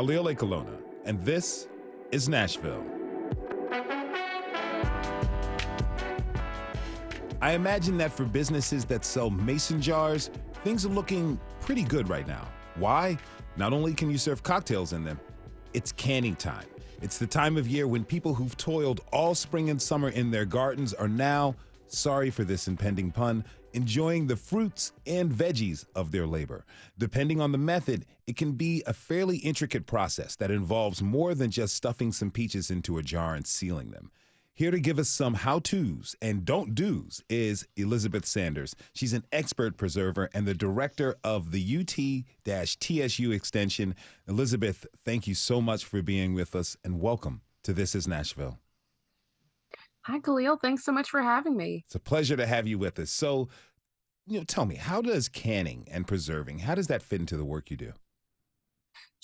[0.03, 1.69] Khalil Ekulona, and this
[2.11, 2.83] is Nashville.
[7.41, 10.29] I imagine that for businesses that sell mason jars,
[10.65, 12.49] things are looking pretty good right now.
[12.75, 13.17] Why?
[13.55, 15.21] Not only can you serve cocktails in them,
[15.73, 16.67] it's canning time.
[17.01, 20.43] It's the time of year when people who've toiled all spring and summer in their
[20.43, 21.55] gardens are now,
[21.87, 26.65] sorry for this impending pun, enjoying the fruits and veggies of their labor.
[26.97, 31.51] Depending on the method, it can be a fairly intricate process that involves more than
[31.51, 34.11] just stuffing some peaches into a jar and sealing them.
[34.55, 38.75] Here to give us some how to's and don't do's is Elizabeth Sanders.
[38.93, 43.95] She's an expert preserver and the director of the UT TSU extension.
[44.27, 48.59] Elizabeth, thank you so much for being with us and welcome to This is Nashville.
[50.05, 50.57] Hi, Khalil.
[50.57, 51.85] Thanks so much for having me.
[51.85, 53.09] It's a pleasure to have you with us.
[53.09, 53.47] So,
[54.27, 57.45] you know, tell me, how does canning and preserving, how does that fit into the
[57.45, 57.93] work you do?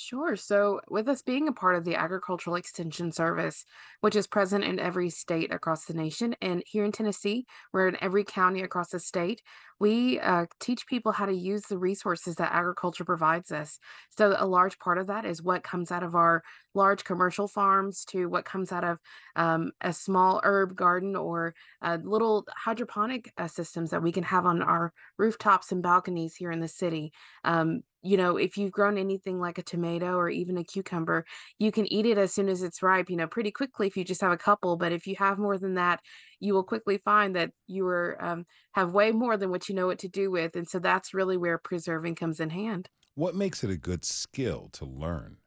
[0.02, 0.38] Sure.
[0.38, 3.66] So, with us being a part of the Agricultural Extension Service,
[4.00, 7.98] which is present in every state across the nation, and here in Tennessee, we're in
[8.02, 9.42] every county across the state,
[9.78, 13.78] we uh, teach people how to use the resources that agriculture provides us.
[14.18, 18.06] So, a large part of that is what comes out of our large commercial farms
[18.06, 19.00] to what comes out of
[19.36, 24.46] um, a small herb garden or uh, little hydroponic uh, systems that we can have
[24.46, 27.12] on our rooftops and balconies here in the city.
[27.44, 31.26] Um, you know, if you've grown anything like a tomato or even a cucumber,
[31.58, 34.04] you can eat it as soon as it's ripe, you know, pretty quickly if you
[34.04, 34.78] just have a couple.
[34.78, 36.02] But if you have more than that,
[36.40, 39.88] you will quickly find that you are um, have way more than what you know
[39.88, 40.56] what to do with.
[40.56, 42.90] And so that's really where preserving comes in hand.
[43.14, 45.44] What makes it a good skill to learn?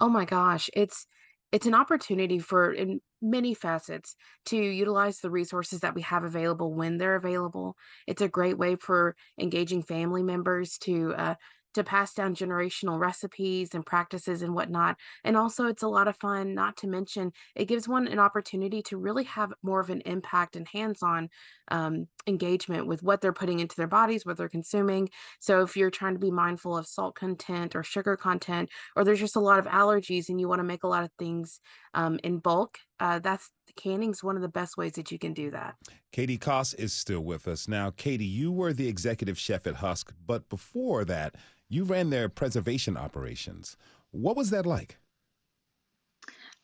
[0.00, 1.06] Oh my gosh, it's
[1.52, 4.14] it's an opportunity for in many facets
[4.46, 7.76] to utilize the resources that we have available when they're available.
[8.06, 11.34] It's a great way for engaging family members to uh,
[11.74, 14.96] to pass down generational recipes and practices and whatnot.
[15.24, 18.82] And also, it's a lot of fun, not to mention, it gives one an opportunity
[18.82, 21.28] to really have more of an impact and hands on
[21.68, 25.08] um, engagement with what they're putting into their bodies, what they're consuming.
[25.40, 29.20] So, if you're trying to be mindful of salt content or sugar content, or there's
[29.20, 31.60] just a lot of allergies and you want to make a lot of things
[31.94, 35.32] um, in bulk, uh, that's canning is one of the best ways that you can
[35.32, 35.76] do that.
[36.12, 37.66] Katie Coss is still with us.
[37.66, 41.36] Now, Katie, you were the executive chef at Husk, but before that,
[41.68, 43.76] you ran their preservation operations.
[44.10, 44.98] What was that like?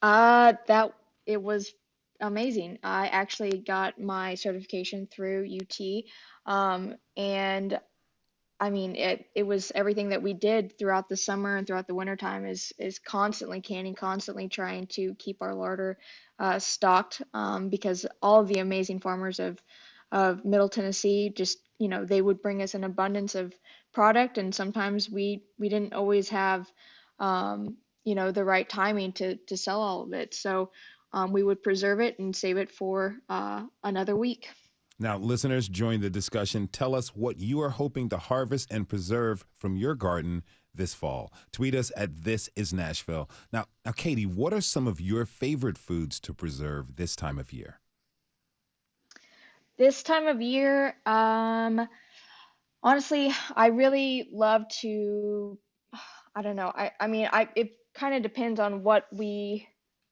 [0.03, 0.93] Uh, that
[1.27, 1.73] it was
[2.21, 2.79] amazing.
[2.83, 6.05] I actually got my certification through UT,
[6.45, 7.81] um, and
[8.59, 9.27] I mean it.
[9.35, 12.99] It was everything that we did throughout the summer and throughout the wintertime is is
[12.99, 15.99] constantly canning, constantly trying to keep our larder
[16.39, 19.59] uh, stocked um, because all of the amazing farmers of
[20.11, 23.53] of Middle Tennessee just you know they would bring us an abundance of
[23.93, 26.71] product and sometimes we we didn't always have
[27.19, 30.71] um, you know the right timing to to sell all of it so
[31.13, 34.49] um, we would preserve it and save it for uh, another week
[34.99, 39.45] now listeners join the discussion tell us what you are hoping to harvest and preserve
[39.53, 40.43] from your garden
[40.75, 45.01] this fall tweet us at this is nashville now now katie what are some of
[45.01, 47.81] your favorite foods to preserve this time of year
[49.79, 51.89] this time of year um
[52.87, 55.59] Honestly, I really love to
[56.37, 56.71] I don't know.
[56.73, 59.67] I I mean, I it kind of depends on what we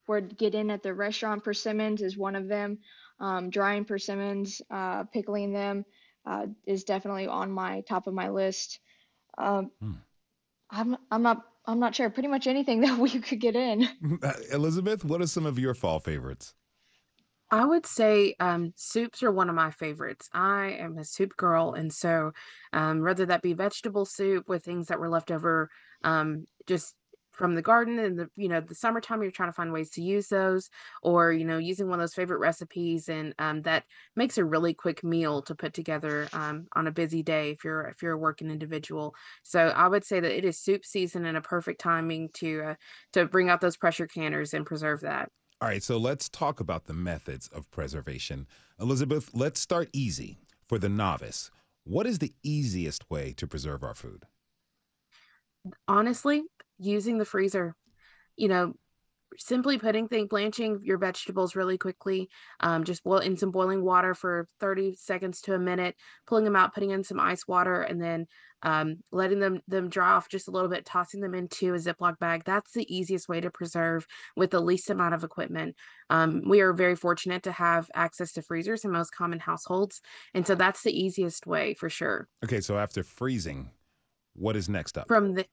[0.09, 1.45] would get in at the restaurant.
[1.45, 2.79] Persimmons is one of them.
[3.25, 5.87] Um, drying persimmons, uh, pickling them
[6.27, 8.81] uh, is definitely on my top of my list.
[9.39, 9.93] Um, hmm.
[10.71, 12.11] I'm I'm not I'm not sure.
[12.11, 13.89] Pretty much anything that we could get in.
[14.53, 16.55] Elizabeth, what are some of your fall favorites?
[17.51, 20.29] I would say um, soups are one of my favorites.
[20.35, 22.33] I am a soup girl, and so
[22.75, 25.71] um, whether that be vegetable soup with things that were left over,
[26.03, 26.95] um, just
[27.35, 30.03] from the garden and the you know the summertime you're trying to find ways to
[30.03, 30.71] use those
[31.03, 33.85] or you know using one of those favorite recipes and um, that
[34.17, 37.83] makes a really quick meal to put together um, on a busy day if you're
[37.89, 41.37] if you're a working individual so i would say that it is soup season and
[41.37, 42.75] a perfect timing to uh,
[43.13, 45.29] to bring out those pressure canners and preserve that
[45.61, 48.47] all right, so let's talk about the methods of preservation.
[48.79, 50.37] Elizabeth, let's start easy.
[50.67, 51.51] For the novice,
[51.85, 54.25] what is the easiest way to preserve our food?
[55.89, 56.43] Honestly,
[56.85, 57.75] using the freezer.
[58.37, 58.75] You know,
[59.39, 62.29] simply putting thing blanching your vegetables really quickly
[62.61, 66.57] um, just boil in some boiling water for 30 seconds to a minute pulling them
[66.57, 68.27] out putting in some ice water and then
[68.63, 72.19] um, letting them them dry off just a little bit tossing them into a ziploc
[72.19, 72.45] bag.
[72.47, 74.07] That's the easiest way to preserve
[74.37, 75.77] with the least amount of equipment.
[76.09, 80.01] Um, we are very fortunate to have access to freezers in most common households
[80.33, 82.29] and so that's the easiest way for sure.
[82.45, 83.71] Okay so after freezing
[84.37, 85.07] what is next up?
[85.07, 85.47] From the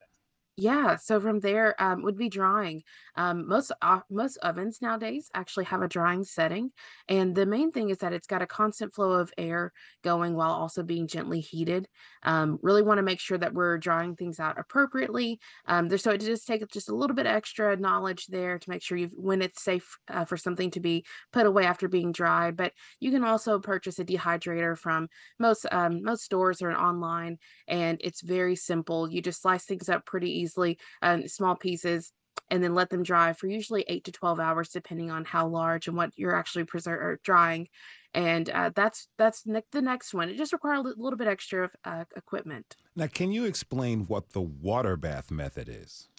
[0.57, 2.83] yeah, so from there um, would be drying.
[3.15, 3.71] Um, most
[4.09, 6.71] most ovens nowadays actually have a drying setting,
[7.07, 9.71] and the main thing is that it's got a constant flow of air
[10.03, 11.87] going while also being gently heated.
[12.23, 15.39] Um, really want to make sure that we're drying things out appropriately.
[15.65, 18.83] Um, there, so it just takes just a little bit extra knowledge there to make
[18.83, 22.55] sure you when it's safe uh, for something to be put away after being dried.
[22.57, 25.07] But you can also purchase a dehydrator from
[25.39, 27.37] most um, most stores or online,
[27.67, 29.09] and it's very simple.
[29.09, 32.11] You just slice things up pretty easily, um, small pieces,
[32.49, 35.87] and then let them dry for usually eight to 12 hours, depending on how large
[35.87, 37.67] and what you're actually preser- drying.
[38.13, 40.29] And uh, that's that's ne- the next one.
[40.29, 42.75] It just requires a little bit extra uh, equipment.
[42.95, 46.09] Now, can you explain what the water bath method is?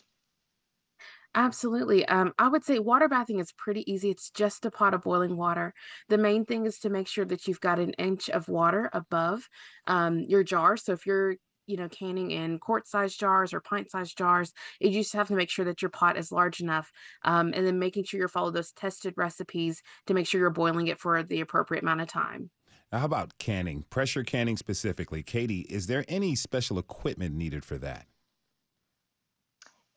[1.35, 2.07] Absolutely.
[2.09, 4.11] Um, I would say water bathing is pretty easy.
[4.11, 5.73] It's just a pot of boiling water.
[6.09, 9.49] The main thing is to make sure that you've got an inch of water above
[9.87, 10.77] um, your jar.
[10.77, 11.37] So if you're
[11.67, 14.53] you know, canning in quart sized jars or pint sized jars.
[14.81, 16.93] You just have to make sure that your pot is large enough.
[17.25, 20.89] Um, and then making sure you follow those tested recipes to make sure you're boiling
[20.89, 22.51] it for the appropriate amount of time.
[22.93, 25.23] Now, how about canning, pressure canning specifically?
[25.23, 28.07] Katie, is there any special equipment needed for that?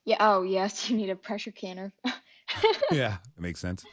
[0.05, 0.17] Yeah.
[0.19, 0.89] Oh, yes.
[0.95, 1.91] You need a pressure canner.
[2.91, 3.83] yeah, it makes sense.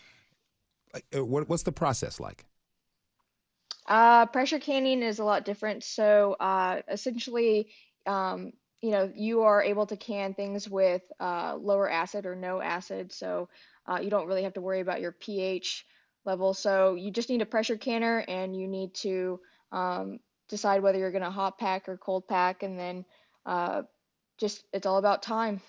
[0.95, 2.45] Uh, what, what's the process like?
[3.93, 5.85] Uh, pressure canning is a lot different.
[5.85, 7.69] So uh, essentially,
[8.07, 12.63] um, you know, you are able to can things with uh, lower acid or no
[12.63, 13.13] acid.
[13.13, 13.51] So
[13.87, 15.85] uh, you don't really have to worry about your pH
[16.25, 16.55] level.
[16.55, 19.41] So you just need a pressure canner and you need to
[19.73, 22.63] um, decide whether you're going to hot pack or cold pack.
[22.63, 23.05] And then
[23.45, 23.83] uh,
[24.39, 25.61] just, it's all about time.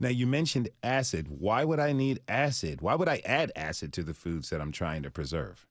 [0.00, 1.28] Now, you mentioned acid.
[1.28, 2.80] Why would I need acid?
[2.80, 5.64] Why would I add acid to the foods that I'm trying to preserve?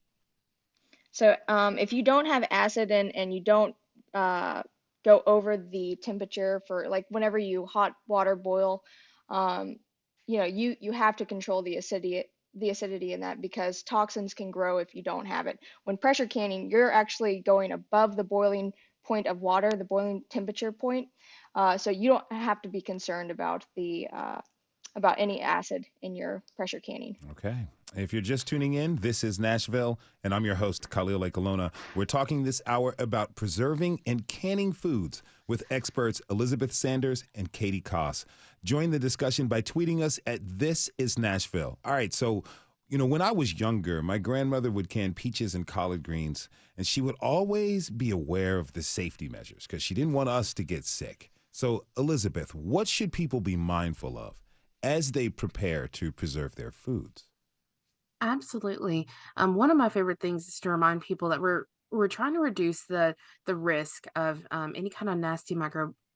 [1.12, 3.76] So um, if you don't have acid and, and you don't
[4.14, 4.64] uh,
[5.03, 8.84] go over the temperature for like whenever you hot water boil,
[9.30, 9.78] um,
[10.28, 14.34] you know, you you have to control the acidity the acidity in that because toxins
[14.34, 15.59] can grow if you don't have it.
[15.86, 18.74] When pressure canning, you're actually going above the boiling
[19.05, 21.07] point of water, the boiling temperature point.
[21.55, 24.41] Uh, so you don't have to be concerned about the uh,
[24.95, 27.16] about any acid in your pressure canning.
[27.32, 27.68] Okay.
[27.94, 31.74] If you're just tuning in, this is Nashville, and I'm your host, Khalil Ekulona.
[31.94, 37.82] We're talking this hour about preserving and canning foods with experts Elizabeth Sanders and Katie
[37.82, 38.24] Coss.
[38.64, 41.80] Join the discussion by tweeting us at This Is Nashville.
[41.84, 42.46] All right, so
[42.88, 46.88] you know, when I was younger, my grandmother would can peaches and collard greens, and
[46.88, 50.64] she would always be aware of the safety measures because she didn't want us to
[50.64, 51.30] get sick.
[51.52, 54.36] So, Elizabeth, what should people be mindful of
[54.82, 57.28] as they prepare to preserve their foods?
[58.22, 59.08] Absolutely.
[59.36, 62.40] Um, one of my favorite things is to remind people that we're we're trying to
[62.40, 63.16] reduce the
[63.46, 65.56] the risk of um, any kind of nasty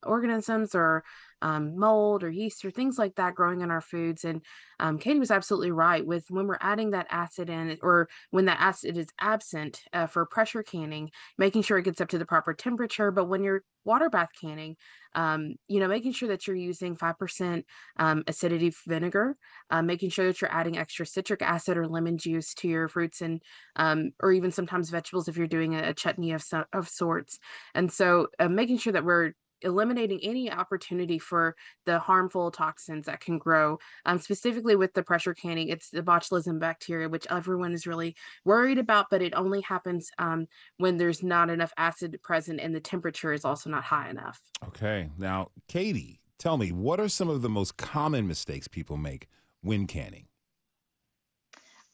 [0.06, 1.04] microorganisms or
[1.42, 4.24] um, mold or yeast or things like that growing in our foods.
[4.24, 4.40] And
[4.80, 8.60] um, Katie was absolutely right with when we're adding that acid in, or when that
[8.60, 12.54] acid is absent uh, for pressure canning, making sure it gets up to the proper
[12.54, 13.10] temperature.
[13.10, 14.76] But when you're water bath canning,
[15.14, 17.62] um, you know, making sure that you're using 5%
[17.98, 19.36] um, acidity vinegar,
[19.70, 23.20] uh, making sure that you're adding extra citric acid or lemon juice to your fruits
[23.20, 23.40] and,
[23.76, 27.38] um, or even sometimes vegetables if you're doing a, a chutney of, of sorts.
[27.74, 29.32] And so uh, making sure that we're
[29.62, 33.78] eliminating any opportunity for the harmful toxins that can grow.
[34.04, 38.78] Um, specifically with the pressure canning, it's the botulism bacteria, which everyone is really worried
[38.78, 40.46] about, but it only happens um,
[40.78, 44.40] when there's not enough acid present and the temperature is also not high enough.
[44.66, 45.10] Okay.
[45.18, 49.28] Now, Katie, tell me, what are some of the most common mistakes people make
[49.62, 50.26] when canning?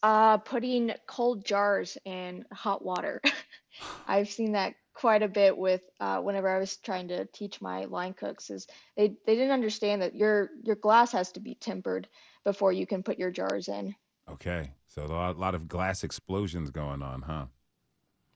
[0.03, 3.21] Uh, putting cold jars in hot water.
[4.09, 7.85] I've seen that quite a bit with uh, whenever I was trying to teach my
[7.85, 8.67] line cooks is
[8.97, 12.09] they they didn't understand that your your glass has to be tempered
[12.45, 13.95] before you can put your jars in.
[14.31, 17.47] Okay, so a lot, a lot of glass explosions going on, huh?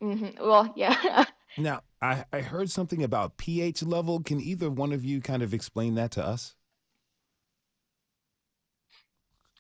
[0.03, 0.43] Mm-hmm.
[0.43, 1.25] Well, yeah.
[1.59, 4.21] now I I heard something about pH level.
[4.21, 6.55] Can either one of you kind of explain that to us?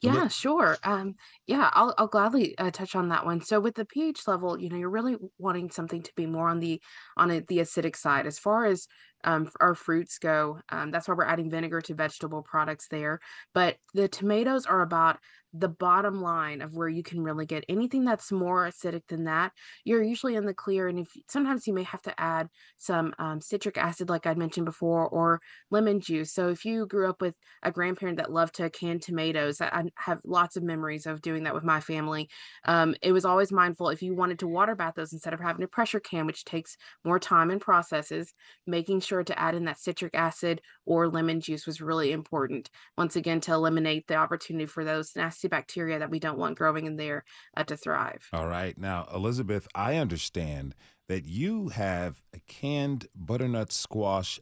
[0.03, 0.77] Yeah, sure.
[0.85, 1.17] Um,
[1.47, 3.41] yeah, I'll I'll gladly uh, touch on that one.
[3.41, 6.61] So with the pH level, you know, you're really wanting something to be more on
[6.61, 6.83] the
[7.17, 8.27] on a, the acidic side.
[8.27, 8.87] As far as
[9.25, 13.21] um, our fruits go, um, that's why we're adding vinegar to vegetable products there.
[13.55, 15.19] But the tomatoes are about
[15.59, 19.53] the bottom line of where you can really get anything that's more acidic than that
[19.85, 23.41] you're usually in the clear and if sometimes you may have to add some um,
[23.41, 25.41] citric acid like i mentioned before or
[25.71, 26.33] lemon juice.
[26.33, 30.21] So if you grew up with a grandparent that loved to can tomatoes i have
[30.25, 32.29] lots of memories of doing that with my family.
[32.65, 35.63] Um, it was always mindful if you wanted to water bath those instead of having
[35.63, 38.35] a pressure can which takes more time and processes
[38.67, 43.17] making sure to add in that citric acid or lemon juice was really important once
[43.17, 46.97] again to eliminate the opportunity for those nasty bacteria that we don't want growing in
[46.97, 47.25] there
[47.57, 48.29] uh, to thrive.
[48.33, 48.79] All right.
[48.79, 50.75] Now, Elizabeth, I understand
[51.09, 54.41] that you have a canned butternut squash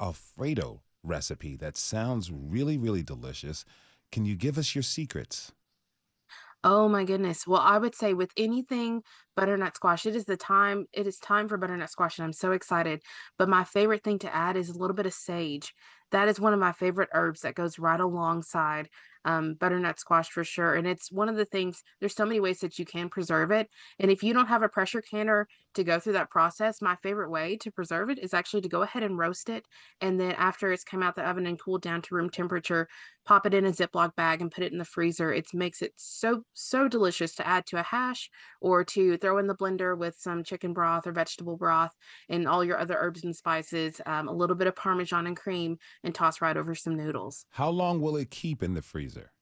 [0.00, 3.64] Alfredo recipe that sounds really, really delicious.
[4.10, 5.52] Can you give us your secrets?
[6.64, 7.44] Oh my goodness.
[7.46, 9.02] Well, I would say with anything
[9.34, 12.52] butternut squash, it is the time, it is time for butternut squash, and I'm so
[12.52, 13.02] excited.
[13.36, 15.74] But my favorite thing to add is a little bit of sage.
[16.12, 18.90] That is one of my favorite herbs that goes right alongside
[19.24, 20.74] um, butternut squash for sure.
[20.74, 23.68] And it's one of the things, there's so many ways that you can preserve it.
[23.98, 27.30] And if you don't have a pressure canner to go through that process, my favorite
[27.30, 29.66] way to preserve it is actually to go ahead and roast it.
[30.00, 32.88] And then after it's come out the oven and cooled down to room temperature,
[33.24, 35.32] pop it in a Ziploc bag and put it in the freezer.
[35.32, 39.46] It makes it so, so delicious to add to a hash or to throw in
[39.46, 41.94] the blender with some chicken broth or vegetable broth
[42.28, 45.78] and all your other herbs and spices, um, a little bit of Parmesan and cream,
[46.04, 47.46] and toss right over some noodles.
[47.50, 49.32] How long will it keep in the freezer?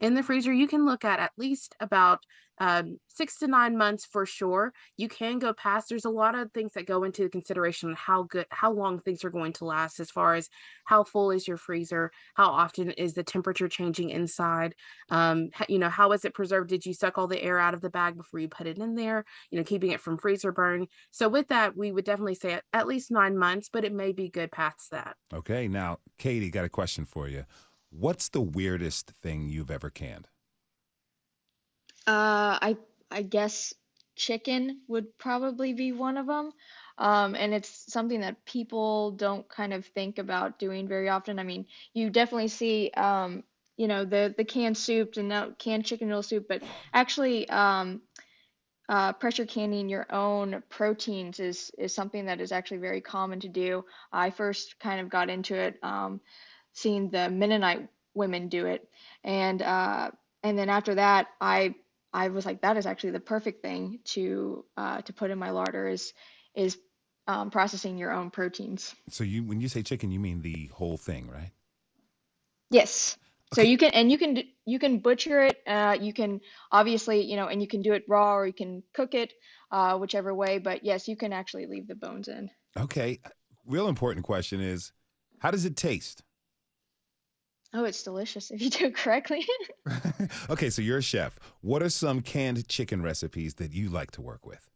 [0.00, 2.18] in the freezer you can look at at least about
[2.62, 6.52] um, six to nine months for sure you can go past there's a lot of
[6.52, 10.12] things that go into consideration how good how long things are going to last as
[10.12, 10.48] far as
[10.84, 14.76] how full is your freezer how often is the temperature changing inside
[15.10, 16.70] um, you know how is it preserved?
[16.70, 18.94] Did you suck all the air out of the bag before you put it in
[18.94, 19.24] there?
[19.50, 20.86] You know keeping it from freezer burn.
[21.10, 24.12] So with that we would definitely say at, at least nine months but it may
[24.12, 25.16] be good past that.
[25.34, 27.44] Okay now katie got a question for you.
[27.90, 30.28] What's the weirdest thing you've ever canned?
[32.06, 32.76] Uh, I
[33.10, 33.74] I guess
[34.16, 36.52] chicken would probably be one of them.
[36.98, 41.38] Um, and it's something that people don't kind of think about doing very often.
[41.38, 43.44] I mean, you definitely see, um,
[43.76, 48.02] you know, the the canned soup and now canned chicken noodle soup, but actually, um,
[48.88, 53.48] uh, pressure canning your own proteins is is something that is actually very common to
[53.48, 53.84] do.
[54.12, 56.20] I first kind of got into it um,
[56.72, 58.88] seeing the Mennonite women do it,
[59.24, 60.10] and uh,
[60.42, 61.74] and then after that, I
[62.12, 65.50] I was like, that is actually the perfect thing to uh, to put in my
[65.50, 66.12] larder is
[66.54, 66.78] is
[67.26, 68.94] um, processing your own proteins.
[69.08, 71.50] So you, when you say chicken, you mean the whole thing, right?
[72.70, 73.16] Yes.
[73.54, 75.58] So you can and you can you can butcher it.
[75.66, 76.40] Uh, you can
[76.70, 79.32] obviously you know and you can do it raw or you can cook it,
[79.70, 80.58] uh, whichever way.
[80.58, 82.50] But yes, you can actually leave the bones in.
[82.78, 83.20] Okay.
[83.66, 84.92] Real important question is,
[85.38, 86.22] how does it taste?
[87.74, 89.46] Oh, it's delicious if you do it correctly.
[90.50, 91.38] okay, so you're a chef.
[91.60, 94.70] What are some canned chicken recipes that you like to work with?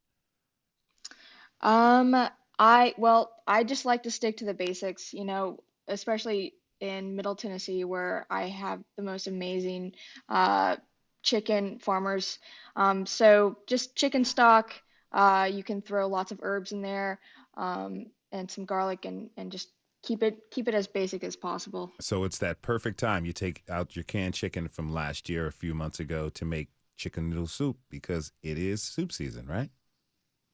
[1.60, 2.14] Um,
[2.58, 7.34] I well, I just like to stick to the basics, you know, especially in Middle
[7.36, 9.92] Tennessee where I have the most amazing
[10.28, 10.76] uh
[11.22, 12.38] chicken farmers.
[12.76, 14.72] Um, so just chicken stock,
[15.12, 17.20] uh you can throw lots of herbs in there,
[17.56, 19.68] um, and some garlic and and just
[20.06, 21.92] keep it keep it as basic as possible.
[22.00, 25.52] So it's that perfect time you take out your canned chicken from last year, a
[25.52, 29.70] few months ago, to make chicken noodle soup because it is soup season, right?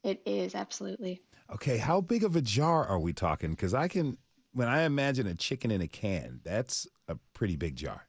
[0.02, 1.22] It is absolutely.
[1.54, 3.50] Okay, how big of a jar are we talking?
[3.50, 4.16] Because I can,
[4.52, 8.08] when I imagine a chicken in a can, that's a pretty big jar.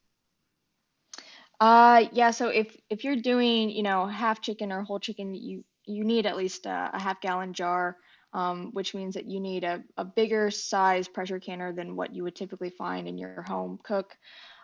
[1.59, 5.63] Uh, yeah, so if if you're doing, you know, half chicken or whole chicken, you
[5.85, 7.97] you need at least a, a half gallon jar,
[8.33, 12.23] um, which means that you need a, a bigger size pressure canner than what you
[12.23, 14.15] would typically find in your home cook.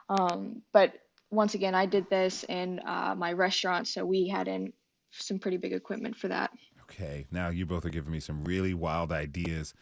[0.10, 0.94] Um, but
[1.32, 4.74] once again, I did this in uh, my restaurant, so we had in
[5.12, 6.52] some pretty big equipment for that.
[6.84, 9.74] Okay, now you both are giving me some really wild ideas.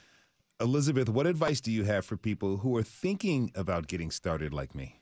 [0.60, 4.76] Elizabeth, what advice do you have for people who are thinking about getting started like
[4.76, 5.00] me?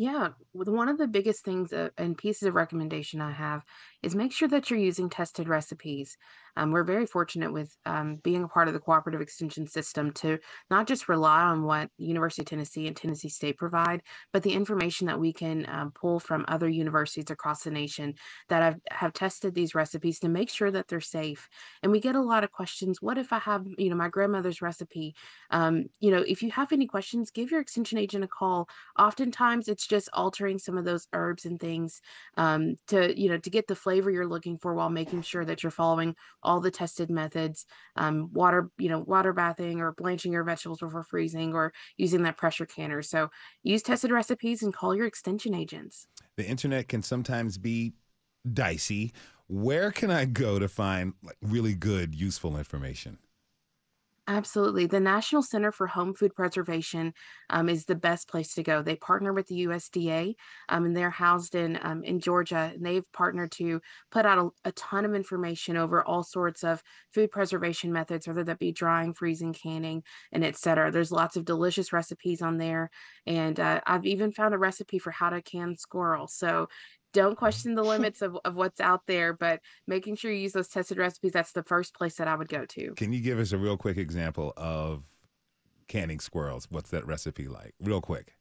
[0.00, 3.64] Yeah, one of the biggest things uh, and pieces of recommendation I have
[4.02, 6.16] is make sure that you're using tested recipes.
[6.60, 10.38] Um, we're very fortunate with um, being a part of the cooperative extension system to
[10.70, 15.06] not just rely on what University of Tennessee and Tennessee State provide, but the information
[15.06, 18.14] that we can um, pull from other universities across the nation
[18.50, 21.48] that have, have tested these recipes to make sure that they're safe.
[21.82, 23.00] And we get a lot of questions.
[23.00, 25.14] What if I have, you know, my grandmother's recipe?
[25.50, 29.68] Um, you know, if you have any questions, give your extension agent a call oftentimes
[29.68, 32.02] it's just altering some of those herbs and things
[32.36, 35.62] um, to you know to get the flavor you're looking for while making sure that
[35.62, 40.42] you're following all the tested methods um, water you know water bathing or blanching your
[40.42, 43.28] vegetables before freezing or using that pressure canner so
[43.62, 47.92] use tested recipes and call your extension agents The internet can sometimes be
[48.50, 49.12] dicey.
[49.46, 53.18] Where can I go to find like really good, useful information?
[54.30, 54.86] Absolutely.
[54.86, 57.12] The National Center for Home Food Preservation
[57.50, 58.80] um, is the best place to go.
[58.80, 60.36] They partner with the USDA
[60.68, 62.70] um, and they're housed in um, in Georgia.
[62.72, 63.80] And they've partnered to
[64.12, 66.80] put out a, a ton of information over all sorts of
[67.12, 70.92] food preservation methods, whether that be drying, freezing, canning, and et cetera.
[70.92, 72.90] There's lots of delicious recipes on there.
[73.26, 76.28] And uh, I've even found a recipe for how to can squirrel.
[76.28, 76.68] So
[77.12, 77.38] don't mm.
[77.38, 80.98] question the limits of, of what's out there, but making sure you use those tested
[80.98, 82.92] recipes, that's the first place that I would go to.
[82.94, 85.04] Can you give us a real quick example of
[85.88, 86.66] canning squirrels?
[86.70, 87.74] What's that recipe like?
[87.80, 88.34] Real quick.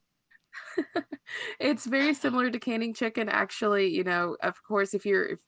[1.60, 5.40] it's very similar to canning chicken actually you know of course if you're if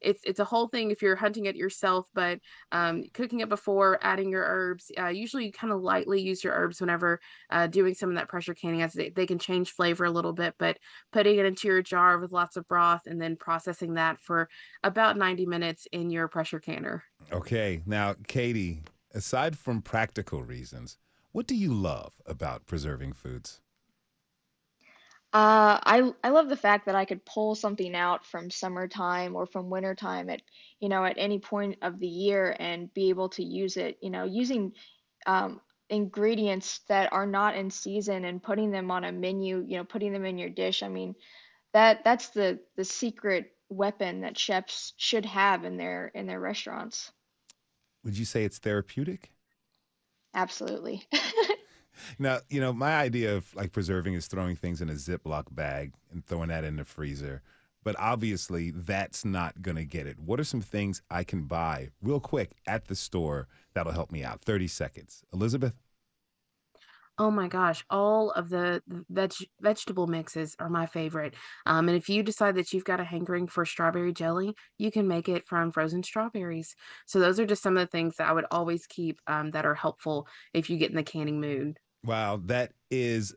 [0.00, 2.40] it's it's a whole thing if you're hunting it yourself but
[2.72, 6.54] um, cooking it before adding your herbs uh, usually you kind of lightly use your
[6.54, 10.06] herbs whenever uh, doing some of that pressure canning as they, they can change flavor
[10.06, 10.78] a little bit but
[11.12, 14.48] putting it into your jar with lots of broth and then processing that for
[14.82, 17.82] about 90 minutes in your pressure canner Okay.
[17.86, 18.82] Now, Katie,
[19.14, 20.98] aside from practical reasons,
[21.32, 23.60] what do you love about preserving foods?
[25.32, 29.46] Uh, I I love the fact that I could pull something out from summertime or
[29.46, 30.42] from wintertime at,
[30.80, 34.10] you know, at any point of the year and be able to use it, you
[34.10, 34.72] know, using
[35.26, 39.84] um, ingredients that are not in season and putting them on a menu, you know,
[39.84, 40.82] putting them in your dish.
[40.82, 41.14] I mean,
[41.74, 47.12] that that's the the secret weapon that chefs should have in their in their restaurants.
[48.04, 49.30] Would you say it's therapeutic?
[50.34, 51.06] Absolutely.
[52.18, 55.92] Now, you know, my idea of like preserving is throwing things in a Ziploc bag
[56.10, 57.42] and throwing that in the freezer.
[57.82, 60.18] But obviously, that's not going to get it.
[60.18, 64.22] What are some things I can buy real quick at the store that'll help me
[64.22, 64.42] out?
[64.42, 65.22] 30 seconds.
[65.32, 65.74] Elizabeth?
[67.20, 71.34] Oh my gosh, all of the veg vegetable mixes are my favorite.
[71.66, 75.06] Um, and if you decide that you've got a hankering for strawberry jelly, you can
[75.06, 76.74] make it from frozen strawberries.
[77.04, 79.66] So those are just some of the things that I would always keep um, that
[79.66, 81.78] are helpful if you get in the canning mood.
[82.04, 83.34] Wow, that is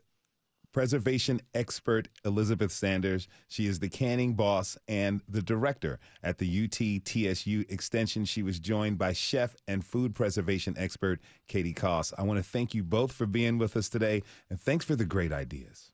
[0.72, 3.28] preservation expert Elizabeth Sanders.
[3.48, 8.24] She is the canning boss and the director at the UT TSU Extension.
[8.24, 12.12] She was joined by chef and food preservation expert Katie Coss.
[12.18, 15.04] I want to thank you both for being with us today and thanks for the
[15.04, 15.92] great ideas.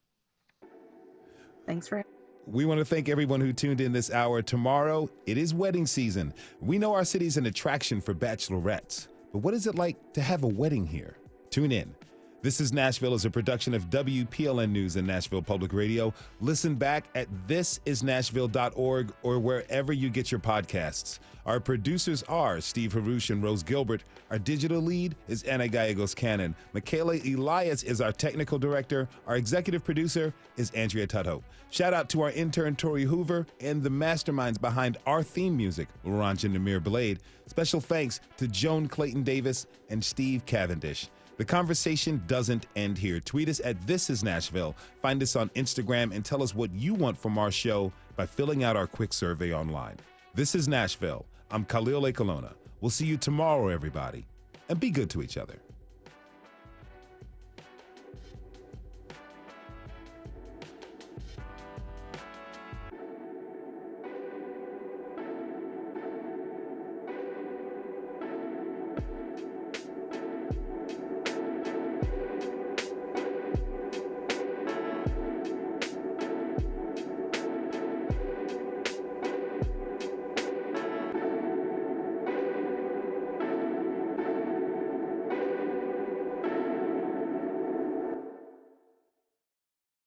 [1.66, 2.02] Thanks for
[2.46, 4.42] we want to thank everyone who tuned in this hour.
[4.42, 6.34] Tomorrow, it is wedding season.
[6.60, 10.22] We know our city is an attraction for bachelorettes, but what is it like to
[10.22, 11.16] have a wedding here?
[11.50, 11.94] Tune in.
[12.42, 16.14] This is Nashville is a production of WPLN News and Nashville Public Radio.
[16.40, 21.18] Listen back at thisisnashville.org or wherever you get your podcasts.
[21.44, 24.04] Our producers are Steve Haruch and Rose Gilbert.
[24.30, 26.56] Our digital lead is Anna Gallegos Cannon.
[26.72, 29.06] Michaela Elias is our technical director.
[29.26, 31.42] Our executive producer is Andrea Tudhope.
[31.68, 36.42] Shout out to our intern Tori Hoover and the masterminds behind our theme music, Laurent
[36.44, 37.18] and Namir Blade.
[37.48, 41.10] Special thanks to Joan Clayton Davis and Steve Cavendish.
[41.40, 43.18] The conversation doesn't end here.
[43.18, 44.76] Tweet us at This Is Nashville.
[45.00, 48.62] Find us on Instagram and tell us what you want from our show by filling
[48.62, 49.96] out our quick survey online.
[50.34, 51.24] This is Nashville.
[51.50, 52.52] I'm Khalil Ekulona.
[52.82, 54.26] We'll see you tomorrow, everybody,
[54.68, 55.54] and be good to each other.